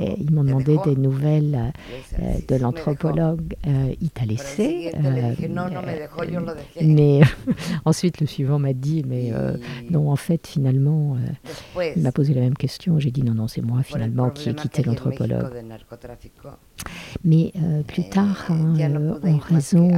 Et 0.00 0.14
ils 0.20 0.32
m'ont 0.32 0.44
demandé 0.44 0.76
des 0.84 0.96
nouvelles 0.96 1.72
euh, 2.18 2.32
de 2.48 2.56
l'anthropologue. 2.56 3.54
Euh, 3.66 3.94
il 4.00 4.10
t'a 4.10 4.24
laissé. 4.24 4.92
Euh, 4.94 5.34
mais 6.82 7.20
ensuite, 7.84 8.20
le 8.20 8.26
suivant 8.26 8.58
m'a 8.58 8.72
dit, 8.72 9.04
mais 9.06 9.32
non, 9.90 10.10
en 10.10 10.16
fait, 10.16 10.46
finalement, 10.46 11.16
il 11.96 12.02
m'a 12.02 12.12
posé 12.12 12.34
la 12.34 12.40
même 12.40 12.56
question. 12.56 12.98
J'ai 12.98 13.10
dit, 13.10 13.22
non, 13.22 13.34
non, 13.34 13.48
c'est 13.48 13.62
moi 13.62 13.82
finalement 13.82 14.30
qui 14.30 14.50
ai 14.50 14.54
quitté 14.54 14.82
l'anthropologue. 14.82 15.52
Mais 17.24 17.52
plus 17.86 18.08
tard, 18.08 18.46
hein, 18.50 18.74
en 19.24 19.38
raison 19.38 19.90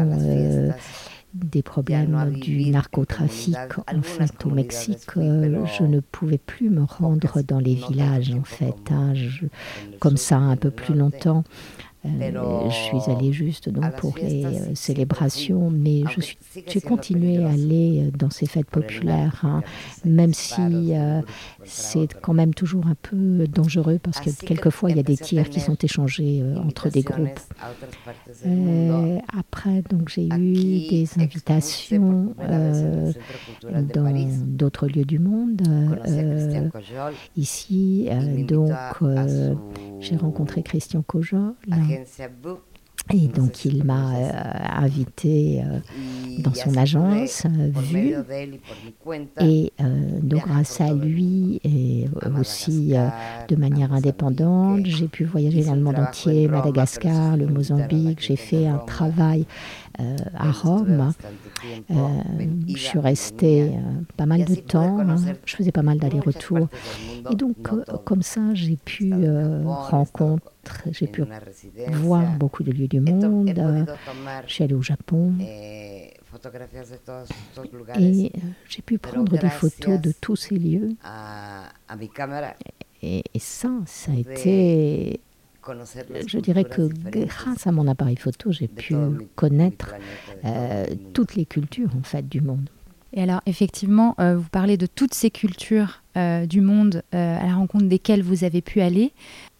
des 1.35 1.62
problèmes 1.62 2.33
du 2.33 2.71
narcotrafic 2.71 3.57
en 3.93 4.03
fait 4.03 4.45
au 4.45 4.51
Mexique, 4.51 5.11
je 5.15 5.83
ne 5.83 6.01
pouvais 6.01 6.39
plus 6.39 6.71
me 6.71 6.85
rendre 6.85 7.43
dans 7.43 7.59
les 7.59 7.75
villages 7.75 8.33
en 8.35 8.45
fait, 8.45 8.75
hein, 8.91 9.15
comme 9.99 10.17
ça 10.17 10.37
un 10.37 10.57
peu 10.57 10.71
plus 10.71 10.95
longtemps. 10.95 11.45
Euh, 12.04 12.68
je 12.68 12.75
suis 12.75 13.11
allée 13.11 13.32
juste 13.32 13.68
donc 13.68 13.94
pour 13.97 14.16
les 14.16 14.44
euh, 14.44 14.75
célébrations, 14.75 15.71
mais 15.71 16.02
je 16.11 16.21
suis, 16.21 16.38
j'ai 16.66 16.80
continué 16.80 17.38
à 17.44 17.50
aller 17.50 18.02
euh, 18.02 18.11
dans 18.11 18.30
ces 18.30 18.47
fêtes 18.47 18.68
populaires, 18.68 19.40
hein, 19.44 19.62
même 20.04 20.35
si 20.35 20.92
c'est 21.64 22.09
quand 22.21 22.35
même 22.35 22.54
toujours 22.54 22.87
un 22.88 22.97
peu 23.00 23.47
dangereux 23.47 24.00
parce 24.02 24.21
que 24.21 24.30
quelquefois 24.44 24.90
il 24.90 24.97
y 24.97 25.00
a 25.00 25.04
des 25.04 25.16
tirs 25.16 25.49
qui 25.49 25.61
sont 25.61 25.76
échangés 25.76 26.42
entre 26.64 26.88
des 26.90 27.02
groupes. 27.02 27.40
après, 29.38 29.82
donc 29.88 30.09
j'ai 30.09 30.26
eu 30.26 30.88
des 30.88 31.06
invitations 31.18 32.35
dans 33.94 34.12
d'autres 34.44 34.88
lieux 34.88 35.04
du 35.04 35.21
monde. 35.21 35.62
ici, 37.37 38.09
donc 38.49 38.73
j'ai 40.00 40.16
rencontré 40.16 40.62
Christian 40.62 41.02
Cojol. 41.02 41.54
Et 43.11 43.27
donc 43.27 43.65
il 43.65 43.85
m'a 43.85 44.15
euh, 44.15 44.31
invité 44.77 45.61
euh, 45.61 45.81
dans 46.39 46.55
son 46.55 46.77
agence, 46.77 47.45
euh, 47.47 47.71
vu, 47.75 48.15
et 49.41 49.73
donc 50.23 50.47
grâce 50.47 50.81
à 50.81 50.93
lui 50.93 51.61
et 51.65 52.07
aussi 52.39 52.95
de 53.49 53.57
manière 53.57 53.93
indépendante, 53.93 54.87
j'ai 54.87 55.09
pu 55.09 55.25
voyager 55.25 55.65
dans 55.65 55.75
le 55.75 55.83
monde 55.83 55.99
entier, 55.99 56.47
Madagascar, 56.49 57.37
le 57.37 57.47
Mozambique, 57.47 58.21
j'ai 58.21 58.37
fait 58.37 58.67
un 58.67 58.79
travail 58.79 59.47
à 59.99 60.51
Rome. 60.51 61.13
je 62.69 62.77
suis 62.77 62.99
restée 62.99 63.73
pas 64.17 64.27
mal 64.27 64.45
de 64.45 64.55
temps, 64.55 64.99
hein. 65.01 65.17
je 65.45 65.57
faisais 65.57 65.73
pas 65.73 65.83
mal 65.83 65.99
d'allers-retours. 65.99 66.69
Et 67.31 67.35
donc, 67.35 67.57
comme 68.05 68.23
ça, 68.23 68.41
j'ai 68.55 68.77
pu 68.77 69.13
rencontrer 69.65 70.53
j'ai 70.91 71.07
pu 71.07 71.25
voir 71.93 72.37
beaucoup 72.37 72.63
de 72.63 72.73
lieux 72.73 72.89
du 72.89 73.01
monde. 73.01 73.53
Je 74.47 74.53
suis 74.53 74.65
allée 74.65 74.75
au 74.75 74.83
Japon. 74.83 75.33
Et 75.41 76.15
euh, 76.35 78.19
j'ai 78.69 78.83
pu 78.83 78.99
prendre 78.99 79.37
des 79.39 79.51
photos 79.51 80.01
de 80.01 80.13
tous 80.13 80.37
ces 80.37 80.57
lieux. 80.57 80.91
Et, 83.03 83.23
ça, 83.39 83.71
ça 83.87 84.13
a 84.13 84.15
été... 84.15 85.21
Je 86.26 86.38
dirais 86.38 86.64
que 86.64 86.88
grâce 87.11 87.66
à 87.66 87.73
mon 87.73 87.87
appareil 87.87 88.16
photo, 88.16 88.50
j'ai 88.52 88.69
pu 88.69 88.95
connaître 89.35 89.95
euh, 90.45 90.87
toutes 91.12 91.35
les 91.35 91.47
cultures 91.47 91.90
en 91.99 92.02
fait 92.02 92.28
du 92.28 92.40
monde. 92.40 92.69
Et 93.14 93.23
alors, 93.23 93.42
effectivement, 93.47 94.14
euh, 94.19 94.37
vous 94.37 94.49
parlez 94.50 94.76
de 94.76 94.87
toutes 94.87 95.14
ces 95.14 95.31
cultures 95.31 96.02
du 96.47 96.61
monde 96.61 97.02
à 97.12 97.47
la 97.47 97.54
rencontre 97.54 97.87
desquelles 97.87 98.23
vous 98.23 98.45
avez 98.45 98.61
pu 98.61 98.83
aller. 98.83 99.12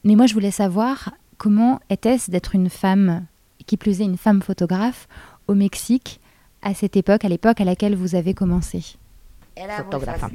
Mais 0.04 0.16
moi, 0.16 0.26
je 0.26 0.35
voulais 0.35 0.50
savoir 0.50 1.14
comment 1.38 1.80
était-ce 1.88 2.30
d'être 2.30 2.54
une 2.54 2.68
femme, 2.68 3.26
qui 3.66 3.76
plus 3.76 4.00
est 4.00 4.04
une 4.04 4.18
femme 4.18 4.42
photographe, 4.42 5.09
au 5.49 5.54
Mexique 5.54 6.21
à 6.62 6.75
cette 6.75 6.97
époque, 6.97 7.25
à 7.25 7.28
l'époque 7.28 7.61
à 7.61 7.64
laquelle 7.64 7.97
vous 7.97 8.14
avez 8.14 8.35
commencé 8.35 8.97
Photographe. 9.76 10.30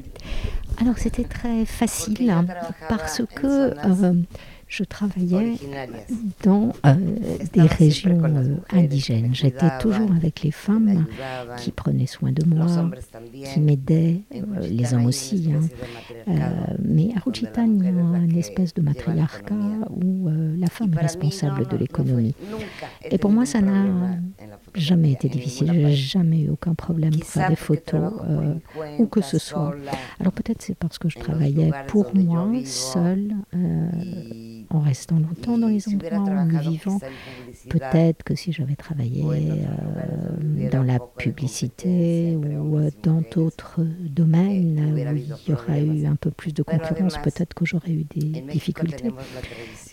Alors 0.79 0.97
c'était 0.97 1.23
très 1.23 1.65
facile 1.65 2.29
hein, 2.29 2.45
parce 2.87 3.21
que 3.35 3.73
je 4.67 4.83
travaillais 4.83 5.55
dans 6.43 6.73
euh, 6.85 6.93
des 7.53 7.61
régions 7.61 8.21
euh, 8.23 8.57
indigènes. 8.71 9.33
J'étais 9.33 9.69
toujours 9.79 10.11
avec 10.11 10.41
les 10.43 10.51
femmes 10.51 11.05
qui 11.57 11.71
prenaient 11.71 12.05
soin 12.05 12.31
de 12.31 12.43
moi, 12.45 12.67
qui 13.45 13.59
m'aidaient, 13.61 14.21
euh, 14.35 14.67
les 14.69 14.93
hommes 14.93 15.05
aussi. 15.05 15.49
Hein. 15.53 16.35
mais 16.83 17.11
à 17.15 17.19
Ruchitan, 17.19 17.65
il 17.65 17.85
y 17.85 17.87
a 17.87 17.91
une 17.91 18.37
espèce 18.37 18.73
de 18.73 18.81
matriarcat 18.81 19.55
où 19.89 20.29
la 20.57 20.67
femme 20.67 20.93
est 20.93 21.01
responsable 21.01 21.67
de 21.67 21.77
l'économie. 21.77 22.35
Et 23.09 23.17
pour 23.17 23.31
moi, 23.31 23.45
ça 23.45 23.61
n'a 23.61 23.85
jamais 24.75 25.13
été 25.13 25.29
difficile. 25.29 25.71
J'ai 25.73 25.95
jamais 25.95 26.41
eu 26.41 26.49
aucun 26.49 26.73
problème 26.73 27.15
pour 27.17 27.29
faire 27.29 27.49
des 27.49 27.55
photos 27.55 28.13
ou 28.99 29.05
que 29.05 29.21
ce 29.21 29.37
soit. 29.37 29.73
Alors 30.19 30.33
peut-être 30.33 30.61
c'est 30.61 30.75
parce 30.75 30.97
que 30.97 31.07
je 31.07 31.19
travaillais 31.19 31.71
pour 31.87 32.13
moi, 32.13 32.49
seule 32.65 33.33
en 34.69 34.79
restant 34.79 35.19
longtemps 35.19 35.57
dans 35.57 35.67
les 35.67 35.87
endroits, 35.87 36.19
en 36.19 36.49
y 36.49 36.69
vivant. 36.69 36.99
Peut-être 37.69 38.23
que 38.23 38.35
si 38.35 38.51
j'avais 38.51 38.75
travaillé 38.75 39.23
euh, 39.25 40.69
dans 40.69 40.83
la 40.83 40.99
publicité 40.99 42.35
ou 42.35 42.77
euh, 42.77 42.89
dans 43.03 43.21
d'autres 43.31 43.81
domaines 43.83 44.93
où 44.93 44.97
il 44.97 45.35
y 45.47 45.53
aurait 45.53 45.83
eu 45.83 46.05
un 46.05 46.15
peu 46.15 46.31
plus 46.31 46.53
de 46.53 46.63
concurrence, 46.63 47.17
peut-être 47.17 47.53
que 47.53 47.65
j'aurais 47.65 47.91
eu 47.91 48.03
des 48.03 48.41
difficultés. 48.41 49.11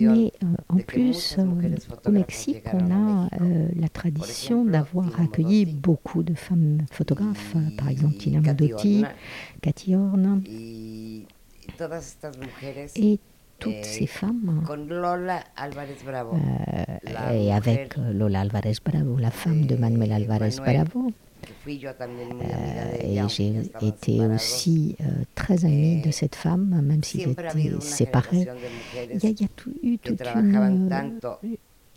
Mais 0.01 0.33
euh, 0.43 0.47
en 0.69 0.77
plus, 0.77 1.39
au 2.07 2.11
Mexique, 2.11 2.65
on 2.73 2.91
a 2.93 3.29
la 3.77 3.89
tradition 3.89 4.65
d'avoir 4.65 5.21
accueilli 5.21 5.67
beaucoup 5.67 6.23
de 6.23 6.35
femmes 6.35 6.79
photographes, 6.91 7.57
par 7.77 7.89
exemple 7.89 8.17
Tina 8.17 8.41
Modotti, 8.41 9.05
Cathy 9.61 9.95
Horn. 9.95 10.43
Et 12.97 13.19
toutes 13.59 13.85
ces 13.85 14.07
femmes. 14.07 14.63
et 17.33 17.53
avec 17.53 17.97
Lola 17.97 18.41
Alvarez 18.41 18.77
Bravo, 18.85 19.17
la 19.17 19.31
femme 19.31 19.67
de 19.67 19.77
Manuel 19.77 20.13
Alvarez 20.13 20.57
Bravo. 20.59 21.13
et 21.67 23.21
j'ai 23.29 23.55
été 23.83 24.21
aussi 24.27 24.97
très 25.35 25.65
amie 25.65 26.03
de 26.03 26.11
cette 26.11 26.35
femme, 26.35 26.81
même 26.83 27.03
si 27.03 27.21
j'étais 27.21 27.81
séparée. 27.81 28.47
Il 29.13 29.23
y 29.23 29.27
a, 29.27 29.31
il 29.31 29.41
y 29.41 29.45
a 29.45 29.49
tout, 29.57 29.73
eu 29.83 29.99
toute 29.99 30.21
une 30.35 31.21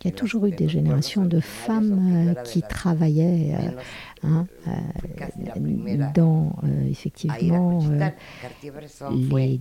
il 0.04 0.12
y 0.12 0.14
a 0.14 0.16
toujours 0.16 0.46
eu 0.46 0.52
des 0.52 0.70
générations 0.70 1.26
de 1.26 1.40
femmes 1.40 2.36
euh, 2.38 2.44
qui 2.44 2.62
travaillaient 2.62 3.56
euh, 3.56 4.28
hein, 4.28 4.48
euh, 4.68 6.12
dans 6.14 6.56
effectivement 6.90 7.80
les 9.12 9.60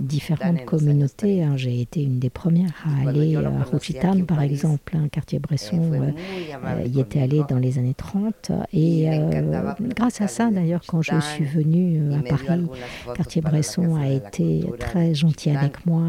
différentes 0.00 0.64
communautés. 0.64 1.42
Hein. 1.42 1.56
J'ai 1.56 1.80
été 1.80 2.02
une 2.02 2.18
des 2.18 2.30
premières 2.30 2.72
à 2.84 3.08
aller 3.08 3.36
à 3.36 3.40
Ruchitan, 3.70 4.22
par 4.22 4.42
exemple, 4.42 4.96
un 4.96 5.08
quartier 5.08 5.38
Bresson, 5.38 5.80
euh, 5.92 6.86
y 6.86 7.00
était 7.00 7.20
allé 7.20 7.42
dans 7.48 7.58
les 7.58 7.78
années 7.78 7.94
30. 7.94 8.52
Et 8.72 9.08
euh, 9.08 9.72
grâce 9.80 10.20
à 10.20 10.28
ça, 10.28 10.50
d'ailleurs, 10.50 10.82
quand 10.86 11.02
je 11.02 11.18
suis 11.20 11.44
venue 11.44 12.00
euh, 12.00 12.18
à 12.18 12.22
Paris, 12.22 12.66
quartier 13.14 13.42
Bresson 13.42 13.96
a 13.96 14.08
été 14.08 14.64
très 14.78 15.14
gentil 15.14 15.50
avec 15.50 15.86
moi. 15.86 16.02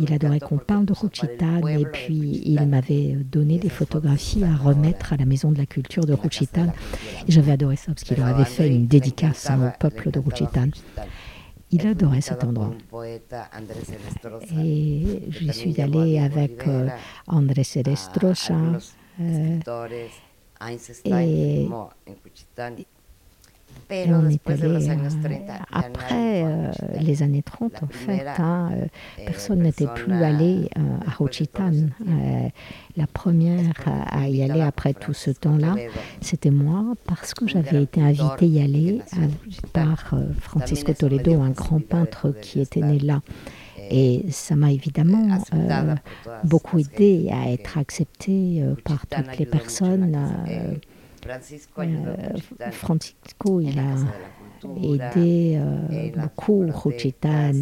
il 0.00 0.12
adorait 0.12 0.40
qu'on 0.40 0.58
parle 0.58 0.86
de 0.86 0.92
Ruchitan 0.92 1.66
et 1.66 1.84
puis 1.86 2.42
il 2.44 2.66
m'avait 2.66 3.16
donné 3.30 3.58
des 3.58 3.68
photographies 3.68 4.44
à 4.44 4.54
remettre 4.56 5.12
à 5.12 5.16
la 5.16 5.24
Maison 5.24 5.52
de 5.52 5.58
la 5.58 5.66
Culture 5.66 6.04
de 6.04 6.14
Ruchitan. 6.14 6.72
Et 7.28 7.32
j'avais 7.32 7.52
adoré 7.52 7.76
ça 7.76 7.86
parce 7.88 8.04
qu'il 8.04 8.22
avait 8.22 8.44
fait 8.44 8.68
une 8.68 8.86
dédicace 8.86 9.50
au 9.50 9.78
peuple 9.78 10.10
de 10.10 10.18
Ruchitan. 10.18 10.68
Il 11.72 11.86
adorait 11.86 12.20
cet 12.20 12.44
endroit. 12.44 12.70
Et 14.58 15.22
je 15.30 15.52
suis 15.52 15.80
allée 15.80 16.18
avec 16.18 16.68
euh, 16.68 16.88
Andrés 17.26 17.66
Erestrosa. 17.76 18.54
Euh, 19.20 19.58
et 21.04 21.10
et 21.10 22.86
on 24.08 24.28
est 24.28 24.50
allé 24.50 24.90
après 25.72 26.42
euh, 26.44 26.70
les 27.00 27.22
années 27.22 27.42
30, 27.42 27.82
en 27.82 27.86
fait. 27.88 28.26
Hein, 28.38 28.70
euh, 28.72 28.86
personne 29.26 29.60
n'était 29.60 29.86
plus 29.86 30.12
allé 30.12 30.68
euh, 30.78 30.80
à 31.06 31.10
Rochitan. 31.10 31.72
la 32.96 33.06
première 33.06 33.74
à 33.86 34.28
y 34.28 34.42
aller 34.42 34.60
après 34.60 34.94
tout 34.94 35.12
ce 35.12 35.30
temps-là, 35.30 35.76
c'était 36.20 36.50
moi, 36.50 36.94
parce 37.06 37.34
que 37.34 37.46
j'avais 37.46 37.82
été 37.82 38.00
invitée 38.00 38.46
y 38.46 38.62
aller 38.62 39.00
par 39.72 40.14
Francisco 40.40 40.92
Toledo, 40.92 41.40
un 41.40 41.50
grand 41.50 41.80
peintre 41.80 42.34
qui 42.40 42.60
était 42.60 42.80
né 42.80 42.98
là. 42.98 43.22
Et 43.90 44.24
ça 44.30 44.56
m'a 44.56 44.72
évidemment 44.72 45.38
beaucoup 46.44 46.78
aidé 46.78 47.28
à 47.30 47.50
être 47.50 47.78
acceptée 47.78 48.64
par 48.84 49.06
toutes 49.06 49.38
les 49.38 49.46
personnes. 49.46 50.16
Francisco, 52.72 53.60
il 53.60 53.78
a 53.78 53.94
aidé 54.82 55.56
euh, 55.56 56.10
beaucoup 56.16 56.64
Ruchitan 56.68 57.52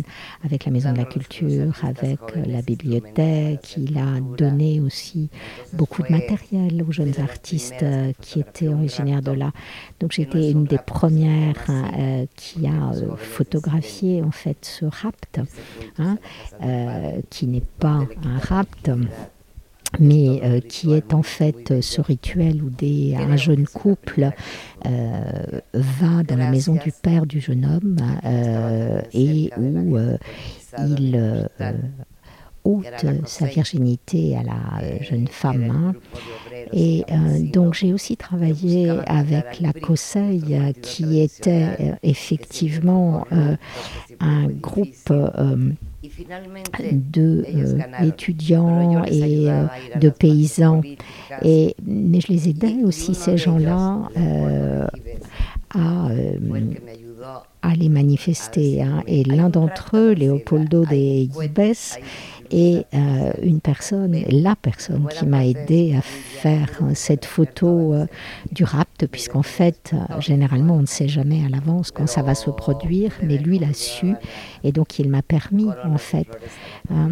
avec 0.45 0.65
la 0.65 0.73
Maison 0.73 0.93
de 0.93 0.99
la 0.99 1.05
Culture, 1.05 1.73
avec 1.83 2.19
la 2.47 2.63
bibliothèque. 2.63 3.77
Il 3.77 3.99
a 3.99 4.21
donné 4.21 4.81
aussi 4.81 5.29
beaucoup 5.73 6.03
de 6.03 6.11
matériel 6.11 6.83
aux 6.87 6.93
jeunes 6.93 7.19
artistes 7.21 7.83
euh, 7.83 8.13
qui 8.21 8.41
étaient 8.41 8.69
originaires 8.69 9.23
de 9.23 9.33
là. 9.33 9.53
Donc 10.01 10.13
j'étais 10.13 10.51
une 10.51 10.65
des 10.65 10.79
premières 10.79 11.67
euh, 11.69 12.27
qui 12.37 12.67
a 12.67 12.93
photographié 13.17 14.23
en 14.23 14.31
fait 14.31 14.65
ce 14.65 14.85
rapt, 14.85 15.41
hein, 15.99 16.17
qui 17.31 17.47
n'est 17.47 17.61
pas 17.79 18.01
un 18.25 18.39
rapt 18.39 18.91
mais 19.99 20.41
euh, 20.43 20.61
qui 20.61 20.93
est 20.93 21.13
en 21.15 21.23
fait 21.23 21.81
ce 21.81 22.01
rituel 22.01 22.63
où 22.63 22.71
un 23.17 23.37
jeune 23.37 23.67
couple 23.67 24.31
euh, 24.87 25.61
va 25.75 26.23
dans 26.23 26.37
la 26.37 26.51
maison 26.51 26.75
du 26.75 26.93
père 26.93 27.27
du 27.27 27.41
jeune 27.41 27.65
homme 27.65 27.97
euh, 28.25 29.03
et 29.13 29.51
où 29.57 29.99
il 30.79 31.49
ôte 32.63 33.07
sa 33.25 33.47
virginité 33.47 34.37
à 34.37 34.43
la 34.43 35.03
jeune 35.03 35.27
femme. 35.27 35.71
Hein. 35.71 35.95
Et 36.73 37.05
donc 37.53 37.75
j'ai 37.75 37.93
aussi 37.93 38.17
travaillé 38.17 38.91
avec 39.07 39.61
la 39.61 39.73
COSEI 39.73 40.75
qui 40.83 41.21
était 41.21 41.97
effectivement 42.03 43.27
un 44.21 44.47
groupe 44.49 45.13
de 46.03 47.45
euh, 47.47 48.07
étudiants 48.07 49.05
et 49.05 49.51
euh, 49.51 49.67
de 50.01 50.09
paysans. 50.09 50.81
Et, 51.43 51.75
mais 51.85 52.21
je 52.21 52.29
les 52.33 52.49
aidais 52.49 52.77
aussi, 52.85 53.15
ces 53.15 53.37
gens-là, 53.37 54.09
euh, 54.17 54.87
à, 55.75 56.09
à 57.63 57.75
les 57.75 57.89
manifester. 57.89 58.83
Hein. 58.83 59.03
Et 59.07 59.25
l'un 59.25 59.51
d'entre 59.51 59.97
eux, 59.97 60.15
Leopoldo 60.15 60.85
de 60.85 60.95
Ibes, 60.95 61.99
et 62.51 62.85
euh, 62.95 63.33
une 63.43 63.61
personne, 63.61 64.17
la 64.29 64.57
personne 64.57 65.07
qui 65.09 65.25
m'a 65.25 65.47
aidé 65.47 65.95
à 65.97 66.03
faire 66.03 66.81
cette 66.95 67.25
photo 67.25 67.95
euh, 67.95 68.07
du 68.51 68.65
rapt, 68.65 69.07
puisqu'en 69.07 69.43
fait, 69.43 69.93
euh, 69.93 70.21
généralement, 70.21 70.75
on 70.75 70.83
ne 70.83 70.87
sait 70.87 71.09
jamais 71.09 71.45
à 71.45 71.49
l'avance 71.49 71.91
quand 71.91 72.09
ça 72.09 72.23
va 72.23 72.35
se 72.35 72.51
produire, 72.51 73.13
mais 73.23 73.39
lui 73.39 73.59
l'a 73.59 73.73
su, 73.73 74.15
et 74.65 74.73
donc 74.73 74.99
il 74.99 75.09
m'a 75.09 75.23
permis, 75.23 75.69
en 75.85 75.99
fait, 75.99 76.29
hein, 76.91 77.11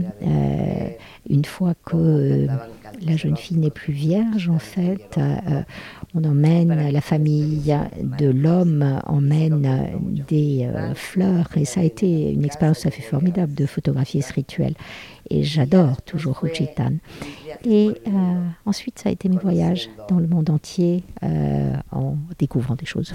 une 1.29 1.45
fois 1.45 1.75
que 1.85 2.47
la 3.05 3.17
jeune 3.17 3.37
fille 3.37 3.59
n'est 3.59 3.71
plus 3.71 3.93
vierge, 3.93 4.49
en 4.49 4.59
fait, 4.59 5.19
on 6.15 6.25
emmène, 6.25 6.91
la 6.91 7.01
famille 7.01 7.75
de 8.19 8.31
l'homme 8.31 9.01
emmène 9.07 9.89
des 10.29 10.69
fleurs, 10.95 11.49
et 11.57 11.65
ça 11.65 11.81
a 11.81 11.85
été 11.85 12.33
une 12.33 12.45
expérience 12.45 12.81
tout 12.81 12.89
à 12.89 12.91
fait 12.91 13.03
formidable 13.03 13.55
de 13.55 13.67
photographier 13.67 14.23
ce 14.23 14.33
rituel 14.33 14.75
et 15.31 15.43
j'adore 15.43 16.03
toujours 16.03 16.39
Ruchitan. 16.39 16.95
Et 17.65 17.91
euh, 18.07 18.11
ensuite, 18.67 18.99
ça 18.99 19.09
a 19.09 19.13
été 19.13 19.29
mes 19.29 19.37
voyages 19.37 19.89
dans 20.09 20.19
le 20.19 20.27
monde 20.27 20.51
entier 20.51 21.05
euh, 21.23 21.75
en 21.91 22.17
découvrant 22.39 22.75
des 22.75 22.87
choses. 22.87 23.13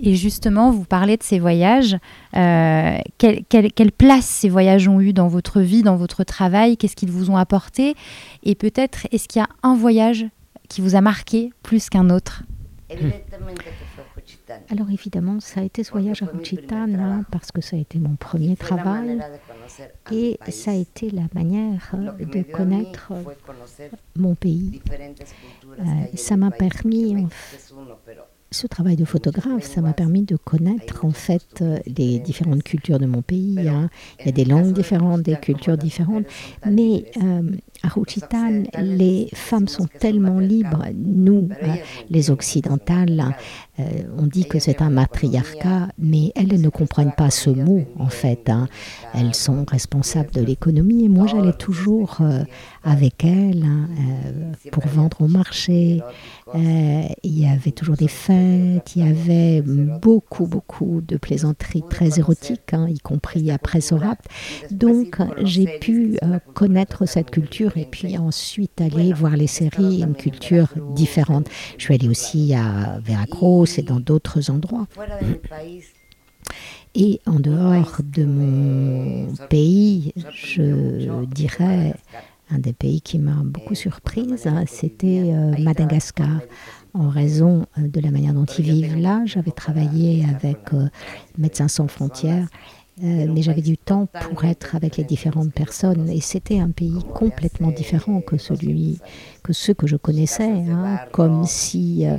Et 0.00 0.14
justement, 0.16 0.70
vous 0.70 0.84
parlez 0.84 1.16
de 1.16 1.22
ces 1.22 1.38
voyages. 1.38 1.96
Euh, 2.36 2.98
quelle, 3.18 3.44
quelle, 3.44 3.92
place 3.92 4.26
ces 4.26 4.48
voyages 4.48 4.88
ont 4.88 5.00
eu 5.00 5.12
dans 5.12 5.28
votre 5.28 5.60
vie, 5.60 5.82
dans 5.82 5.96
votre 5.96 6.24
travail? 6.24 6.76
Qu'est-ce 6.76 6.96
qu'ils 6.96 7.12
vous 7.12 7.30
ont 7.30 7.36
apporté? 7.36 7.94
Et 8.42 8.54
peut-être, 8.54 9.06
est-ce 9.12 9.28
qu'il 9.28 9.40
y 9.40 9.44
a 9.44 9.48
un 9.62 9.76
voyage 9.76 10.26
qui 10.68 10.80
vous 10.80 10.96
a 10.96 11.00
marqué 11.00 11.52
plus 11.62 11.88
qu'un 11.88 12.10
autre? 12.10 12.42
Alors 14.70 14.90
évidemment, 14.90 15.40
ça 15.40 15.60
a 15.60 15.64
été 15.64 15.84
ce 15.84 15.92
voyage 15.92 16.22
à 16.22 16.26
Ruchitan 16.26 16.94
hein, 16.94 17.24
parce 17.30 17.50
que 17.50 17.60
ça 17.60 17.76
a 17.76 17.78
été 17.78 17.98
mon 17.98 18.16
premier 18.16 18.56
travail. 18.56 19.20
et 20.12 20.38
ça 20.48 20.72
a 20.72 20.74
été 20.74 21.10
la 21.10 21.24
manière 21.34 21.94
de 22.18 22.42
connaître 22.42 23.12
mon 24.16 24.34
pays. 24.34 24.80
Euh, 25.78 25.84
ça 26.14 26.36
m'a 26.36 26.50
permis, 26.50 27.26
ce 28.54 28.66
travail 28.66 28.96
de 28.96 29.04
photographe, 29.04 29.64
ça 29.64 29.80
m'a 29.80 29.92
permis 29.92 30.22
de 30.22 30.36
connaître 30.36 31.04
en 31.04 31.10
fait 31.10 31.64
les 31.86 32.18
différentes 32.20 32.62
cultures 32.62 32.98
de 32.98 33.06
mon 33.06 33.20
pays. 33.20 33.68
Hein. 33.68 33.90
Il 34.20 34.26
y 34.26 34.28
a 34.28 34.32
des 34.32 34.44
langues 34.44 34.72
différentes, 34.72 35.22
des 35.22 35.36
cultures 35.36 35.76
différentes, 35.76 36.24
mais 36.64 37.04
euh, 37.22 37.42
à 37.82 37.88
Ruchitan, 37.88 38.62
les 38.78 39.28
femmes 39.34 39.68
sont 39.68 39.86
tellement 39.98 40.38
libres. 40.38 40.84
Nous, 40.94 41.48
les 42.08 42.30
occidentales, 42.30 43.34
euh, 43.80 43.82
on 44.16 44.26
dit 44.26 44.44
que 44.44 44.60
c'est 44.60 44.82
un 44.82 44.90
matriarcat, 44.90 45.88
mais 45.98 46.32
elles 46.36 46.60
ne 46.60 46.68
comprennent 46.68 47.14
pas 47.16 47.30
ce 47.30 47.50
mot 47.50 47.84
en 47.98 48.08
fait. 48.08 48.48
Hein. 48.48 48.68
Elles 49.14 49.34
sont 49.34 49.64
responsables 49.68 50.30
de 50.30 50.42
l'économie 50.42 51.04
et 51.04 51.08
moi 51.08 51.26
j'allais 51.26 51.52
toujours 51.52 52.18
euh, 52.20 52.44
avec 52.84 53.24
elles 53.24 53.64
hein, 53.64 53.88
euh, 53.98 54.68
pour 54.70 54.86
vendre 54.86 55.22
au 55.22 55.28
marché. 55.28 56.00
il 56.54 57.38
y 57.38 57.46
avait 57.46 57.72
toujours 57.72 57.96
des 57.96 58.08
fêtes, 58.08 58.94
il 58.94 59.06
y 59.06 59.08
avait 59.08 59.62
beaucoup, 59.62 60.46
beaucoup 60.46 61.00
de 61.00 61.16
plaisanteries 61.16 61.82
très 61.90 62.18
érotiques, 62.18 62.72
hein, 62.74 62.86
y 62.88 63.00
compris 63.00 63.50
après 63.50 63.80
Sorat. 63.80 64.18
Donc 64.70 65.18
j'ai 65.42 65.78
pu 65.80 66.16
connaître 66.54 67.06
cette 67.06 67.30
culture 67.32 67.76
et 67.76 67.86
puis 67.86 68.18
ensuite 68.18 68.80
aller 68.80 69.12
voir 69.12 69.36
les 69.36 69.48
séries, 69.48 70.02
une 70.02 70.14
culture 70.14 70.68
différente. 70.94 71.48
Je 71.76 71.84
suis 71.84 71.94
allée 71.94 72.08
aussi 72.08 72.54
à 72.54 73.00
Veracruz 73.04 73.63
et 73.78 73.82
dans 73.82 74.00
d'autres 74.00 74.50
endroits. 74.50 74.86
Et 76.94 77.20
en 77.26 77.40
dehors 77.40 78.00
de 78.02 78.24
mon 78.24 79.34
pays, 79.48 80.12
je 80.32 81.24
dirais, 81.24 81.94
un 82.50 82.58
des 82.58 82.72
pays 82.72 83.00
qui 83.00 83.18
m'a 83.18 83.42
beaucoup 83.42 83.74
surprise, 83.74 84.46
hein, 84.46 84.64
c'était 84.66 85.32
euh, 85.32 85.54
Madagascar. 85.58 86.40
En 86.92 87.08
raison 87.08 87.66
euh, 87.78 87.88
de 87.88 88.00
la 88.00 88.12
manière 88.12 88.34
dont 88.34 88.44
ils 88.44 88.64
vivent 88.64 88.98
là, 88.98 89.22
j'avais 89.24 89.50
travaillé 89.50 90.24
avec 90.24 90.72
euh, 90.72 90.86
Médecins 91.36 91.66
sans 91.66 91.88
frontières 91.88 92.46
Euh, 93.02 93.26
mais 93.28 93.42
j'avais 93.42 93.60
du 93.60 93.76
temps 93.76 94.06
pour 94.06 94.44
être 94.44 94.76
avec 94.76 94.96
les 94.96 95.02
différentes 95.02 95.52
personnes. 95.52 96.08
Et 96.08 96.20
c'était 96.20 96.60
un 96.60 96.70
pays 96.70 97.02
complètement 97.12 97.72
différent 97.72 98.20
que 98.20 98.38
celui 98.38 99.00
que 99.42 99.52
ceux 99.52 99.74
que 99.74 99.88
je 99.88 99.96
connaissais, 99.96 100.48
hein, 100.48 101.00
comme 101.10 101.44
si 101.44 102.06
euh, 102.06 102.16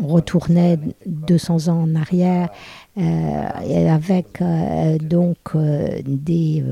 on 0.00 0.08
retournait 0.08 0.78
200 1.06 1.68
ans 1.68 1.82
en 1.82 1.94
arrière 1.94 2.50
euh, 2.98 3.88
avec 3.88 4.42
donc 5.00 5.56
des 6.04 6.62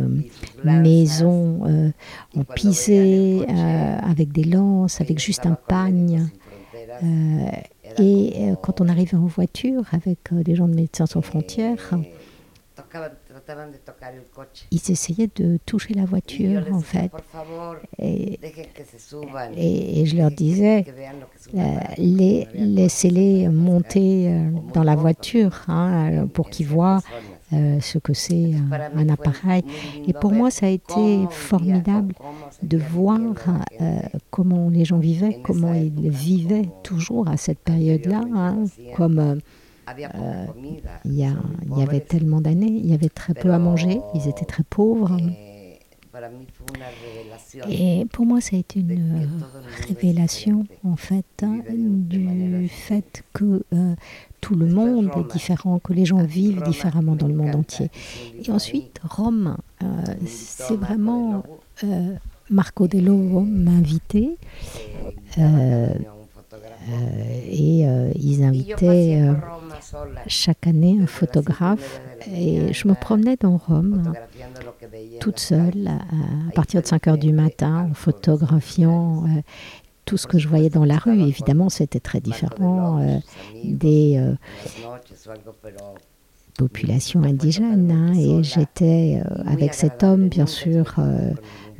maisons 0.63 1.93
en 2.37 2.45
pisé, 2.45 3.47
avec 3.49 4.33
des 4.33 4.45
lances, 4.45 5.01
avec 5.01 5.19
juste 5.19 5.47
un 5.47 5.57
pagne. 5.67 6.29
et 7.99 8.53
quand 8.63 8.83
on 8.83 8.89
arrivait 8.89 9.17
en 9.17 9.27
voiture 9.27 9.85
avec 9.93 10.19
des 10.31 10.55
gens 10.55 10.69
de 10.69 10.75
Médecins 10.75 11.07
sans 11.07 11.23
frontières, 11.23 11.95
ils 14.71 14.91
essayaient 14.91 15.31
de 15.35 15.59
toucher 15.67 15.95
la 15.95 16.05
voiture, 16.05 16.63
en 16.73 16.81
fait. 16.81 17.11
Et, 17.99 18.39
et, 19.57 20.07
je 20.07 20.17
leur 20.17 20.31
disais, 20.31 20.85
les, 21.99 22.47
laissez-les 22.55 23.49
monter 23.49 24.29
euh, 24.29 24.51
dans 24.75 24.83
la 24.83 24.97
voiture 24.97 25.63
hein, 25.69 26.27
pour 26.33 26.51
qu'ils 26.51 26.67
voient 26.67 27.01
euh, 27.53 27.81
ce 27.81 27.99
que 27.99 28.15
c'est 28.15 28.53
un, 28.95 29.09
appareil. 29.09 29.65
Et 30.07 30.13
pour 30.13 30.31
moi, 30.31 30.53
ça 30.53 30.67
a 30.67 30.69
été 30.69 31.27
formidable 31.31 32.15
de 32.63 32.79
voir 32.79 33.19
euh, 33.81 33.99
comment 34.31 34.69
les 34.71 34.85
gens 34.85 34.99
vivaient, 34.99 35.41
comment 35.43 35.75
ils 35.75 36.11
vivaient 36.11 36.69
toujours 36.85 37.29
à 37.29 37.37
cette 37.37 37.59
période-là, 37.59 38.23
hein, 38.35 38.65
comme 38.97 39.19
euh, 39.19 39.35
il, 41.05 41.13
y 41.13 41.23
il 41.23 41.79
y 41.79 41.83
avait 41.83 42.01
tellement 42.01 42.41
d'années, 42.41 42.71
il 42.71 42.87
y 42.87 42.95
avait 42.95 43.09
très 43.09 43.35
peu 43.35 43.53
à 43.53 43.59
manger, 43.59 44.01
ils 44.15 44.29
étaient 44.29 44.45
très 44.45 44.63
pauvres. 44.65 45.17
Et 47.69 48.07
pour 48.13 48.27
moi, 48.27 48.41
ça 48.41 48.57
a 48.57 48.59
été 48.59 48.81
une 48.81 49.29
révélation, 49.89 50.67
en 50.85 50.97
fait, 50.97 51.25
hein, 51.43 51.61
du 51.71 52.69
fait 52.69 53.23
que 53.33 53.63
euh, 53.73 53.95
tout 54.41 54.55
le 54.55 54.67
monde 54.67 55.11
est 55.17 55.33
différent, 55.33 55.79
que 55.79 55.93
les 55.93 56.05
gens 56.05 56.23
vivent 56.23 56.63
différemment 56.63 57.15
dans 57.15 57.29
le 57.29 57.35
monde 57.35 57.55
entier. 57.55 57.91
Et 58.45 58.51
ensuite, 58.51 59.01
Rome, 59.09 59.57
euh, 59.83 59.87
c'est 60.27 60.77
vraiment... 60.77 61.43
Marco 62.51 62.89
Dello 62.89 63.43
m'a 63.43 63.71
invité. 63.71 64.37
et 67.49 67.85
ils 68.17 68.43
invitaient 68.43 69.23
chaque 70.27 70.67
année 70.67 70.99
un 71.03 71.07
photographe 71.07 72.01
et 72.31 72.73
je 72.73 72.89
me 72.89 72.95
promenais 72.95 73.37
dans 73.37 73.57
Rome 73.57 74.13
toute 75.21 75.39
seule 75.39 75.89
à, 75.89 76.53
partir 76.55 76.83
de 76.83 76.87
5 76.87 77.09
heures 77.09 77.19
du 77.19 77.33
matin 77.33 77.89
en 77.91 77.95
photographiant 77.95 79.25
euh, 79.25 79.41
tout 80.05 80.17
ce 80.17 80.27
que 80.27 80.39
je 80.39 80.49
voyais 80.49 80.71
dans 80.71 80.85
la 80.85 80.97
rue. 80.97 81.21
Évidemment, 81.21 81.69
c'était 81.69 82.01
très 82.01 82.21
différent 82.21 83.01
euh, 83.01 83.19
des 83.65 84.17
euh, 84.19 84.35
populations 86.59 87.23
indigènes. 87.23 87.91
Hein, 87.91 88.15
et 88.15 88.43
j'étais 88.43 89.23
avec 89.47 89.75
cet 89.75 90.03
homme, 90.03 90.29
bien 90.29 90.47
sûr, 90.47 90.97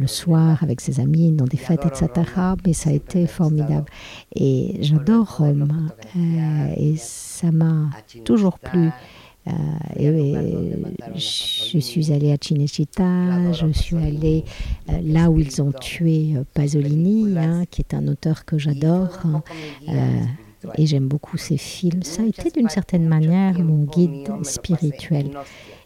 le 0.01 0.07
soir 0.07 0.63
avec 0.63 0.81
ses 0.81 0.99
amis 0.99 1.31
dans 1.31 1.45
des 1.45 1.59
fêtes, 1.59 1.85
etc. 1.85 2.09
Mais 2.67 2.73
ça 2.73 2.91
a 2.91 2.93
été 2.93 3.27
formidable. 3.27 3.87
Et 4.35 4.79
j'adore 4.81 5.37
Rome. 5.37 5.91
et 6.77 6.95
ça 6.97 7.53
m'a 7.53 7.91
toujours 8.25 8.59
plu. 8.59 8.91
Euh, 9.47 9.53
et, 9.97 11.15
je 11.15 11.79
suis 11.79 12.13
allée 12.13 12.33
à 12.33 12.37
Cinecittà, 12.41 13.53
je 13.53 13.73
suis 13.73 13.97
allée 13.97 14.45
euh, 14.91 15.01
là 15.03 15.31
où 15.31 15.39
ils 15.39 15.63
ont 15.63 15.73
tué 15.73 16.35
euh, 16.37 16.45
Pasolini, 16.53 17.39
hein, 17.39 17.65
qui 17.71 17.81
est 17.81 17.95
un 17.95 18.07
auteur 18.09 18.45
que 18.45 18.59
j'adore. 18.59 19.19
et 20.77 20.87
j'aime 20.87 21.09
beaucoup 21.09 21.39
ses 21.39 21.57
films. 21.57 22.03
Ça 22.03 22.23
a 22.23 22.27
été 22.27 22.51
d'une 22.51 22.69
certaine 22.69 23.09
manière 23.09 23.59
mon 23.61 23.85
guide 23.85 24.31
spirituel. 24.43 25.31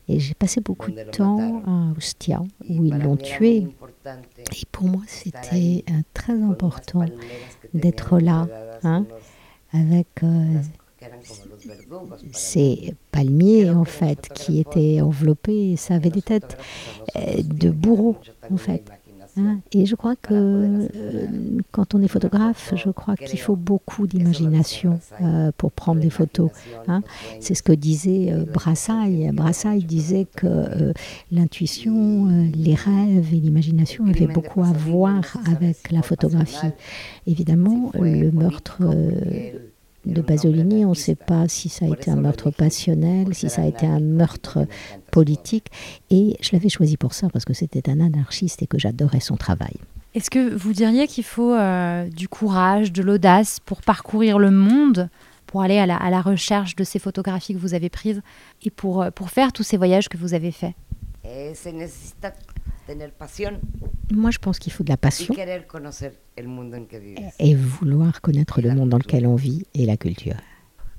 Et 0.08 0.20
j'ai 0.20 0.34
passé 0.34 0.60
beaucoup 0.60 0.90
de 0.90 1.02
temps 1.04 1.62
à 1.66 1.96
Ostia, 1.96 2.42
où 2.68 2.84
ils 2.84 2.98
l'ont 2.98 3.16
tué. 3.16 3.66
Et 4.06 4.66
pour 4.70 4.86
moi, 4.86 5.02
c'était 5.06 5.84
très 6.12 6.34
important 6.34 7.06
d'être 7.72 8.18
là, 8.18 8.46
hein, 8.82 9.06
avec 9.72 10.08
ces 12.32 12.94
palmiers 13.10 13.70
en 13.70 13.84
fait 13.84 14.28
qui 14.34 14.60
étaient 14.60 15.00
enveloppés, 15.00 15.76
ça 15.76 15.94
avait 15.94 16.10
des 16.10 16.22
têtes 16.22 16.56
euh, 17.16 17.42
de 17.42 17.70
bourreaux 17.70 18.16
en 18.50 18.56
fait. 18.56 18.82
Hein. 19.36 19.58
Et 19.72 19.86
je 19.86 19.94
crois 19.94 20.16
que 20.16 20.32
euh, 20.32 20.86
quand 21.72 21.94
on 21.94 22.02
est 22.02 22.08
photographe, 22.08 22.72
je 22.76 22.90
crois 22.90 23.16
qu'il 23.16 23.38
faut 23.38 23.56
beaucoup 23.56 24.06
d'imagination 24.06 25.00
euh, 25.20 25.50
pour 25.56 25.72
prendre 25.72 26.00
des 26.00 26.10
photos. 26.10 26.50
Hein. 26.88 27.02
C'est 27.40 27.54
ce 27.54 27.62
que 27.62 27.72
disait 27.72 28.32
Brassailles. 28.52 29.30
Brassailles 29.32 29.84
disait 29.84 30.26
que 30.36 30.92
l'intuition, 31.30 32.28
les 32.54 32.74
rêves 32.74 33.32
et 33.32 33.36
l'imagination 33.36 34.06
avaient 34.06 34.26
beaucoup 34.26 34.62
à 34.62 34.72
voir 34.72 35.22
avec 35.46 35.90
la 35.90 36.02
photographie. 36.02 36.70
Évidemment, 37.26 37.90
le 37.94 38.30
meurtre 38.30 38.82
de 40.06 40.20
Pasolini, 40.20 40.84
on 40.84 40.90
ne 40.90 40.94
sait 40.94 41.14
pas 41.14 41.48
si 41.48 41.68
ça 41.68 41.86
a 41.86 41.88
été 41.88 42.10
un 42.10 42.16
meurtre 42.16 42.50
passionnel, 42.50 43.34
si 43.34 43.48
ça 43.48 43.62
a 43.62 43.66
été 43.66 43.86
un 43.86 44.00
meurtre 44.00 44.66
politique. 45.10 45.68
Et 46.10 46.36
je 46.40 46.50
l'avais 46.52 46.68
choisi 46.68 46.96
pour 46.96 47.14
ça, 47.14 47.28
parce 47.32 47.44
que 47.44 47.54
c'était 47.54 47.88
un 47.90 48.00
anarchiste 48.00 48.62
et 48.62 48.66
que 48.66 48.78
j'adorais 48.78 49.20
son 49.20 49.36
travail. 49.36 49.74
Est-ce 50.14 50.30
que 50.30 50.54
vous 50.54 50.72
diriez 50.72 51.08
qu'il 51.08 51.24
faut 51.24 51.52
euh, 51.52 52.08
du 52.08 52.28
courage, 52.28 52.92
de 52.92 53.02
l'audace 53.02 53.58
pour 53.60 53.82
parcourir 53.82 54.38
le 54.38 54.50
monde, 54.50 55.08
pour 55.46 55.62
aller 55.62 55.78
à 55.78 55.86
la, 55.86 56.20
recherche 56.20 56.76
de 56.76 56.84
ces 56.84 56.98
photographies 56.98 57.54
que 57.54 57.58
vous 57.58 57.74
avez 57.74 57.88
prises 57.88 58.22
et 58.62 58.70
pour, 58.70 59.02
euh, 59.02 59.10
pour 59.10 59.30
faire 59.30 59.52
tous 59.52 59.64
ces 59.64 59.76
voyages 59.76 60.08
que 60.08 60.16
vous 60.16 60.34
avez 60.34 60.52
faits? 60.52 60.74
Moi, 64.12 64.30
je 64.30 64.38
pense 64.38 64.58
qu'il 64.58 64.72
faut 64.72 64.84
de 64.84 64.90
la 64.90 64.96
passion 64.96 65.34
et 67.38 67.54
vouloir 67.54 68.20
connaître 68.20 68.60
le 68.60 68.74
monde 68.74 68.90
dans 68.90 68.98
lequel 68.98 69.26
on 69.26 69.36
vit 69.36 69.66
et 69.74 69.86
la 69.86 69.96
culture. 69.96 70.36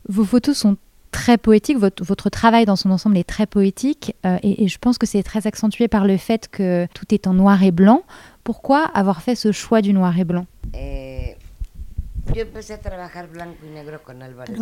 Vos 0.07 0.23
photos 0.23 0.57
sont 0.57 0.77
très 1.11 1.37
poétiques, 1.37 1.77
votre, 1.77 2.03
votre 2.03 2.29
travail 2.29 2.65
dans 2.65 2.75
son 2.75 2.91
ensemble 2.91 3.17
est 3.17 3.23
très 3.23 3.45
poétique 3.45 4.15
euh, 4.25 4.37
et, 4.43 4.67
je 4.67 4.77
pense 4.77 4.97
que 4.97 5.05
c'est 5.05 5.23
très 5.23 5.47
accentué 5.47 5.87
par 5.87 6.05
le 6.05 6.17
fait 6.17 6.49
que 6.49 6.87
tout 6.93 7.13
est 7.13 7.27
en 7.27 7.33
noir 7.33 7.63
et 7.63 7.71
blanc. 7.71 8.03
Pourquoi 8.43 8.83
avoir 8.83 9.21
fait 9.21 9.35
ce 9.35 9.51
choix 9.51 9.81
du 9.81 9.93
noir 9.93 10.17
et 10.19 10.25
blanc? 10.25 10.45
Eh, 10.73 11.35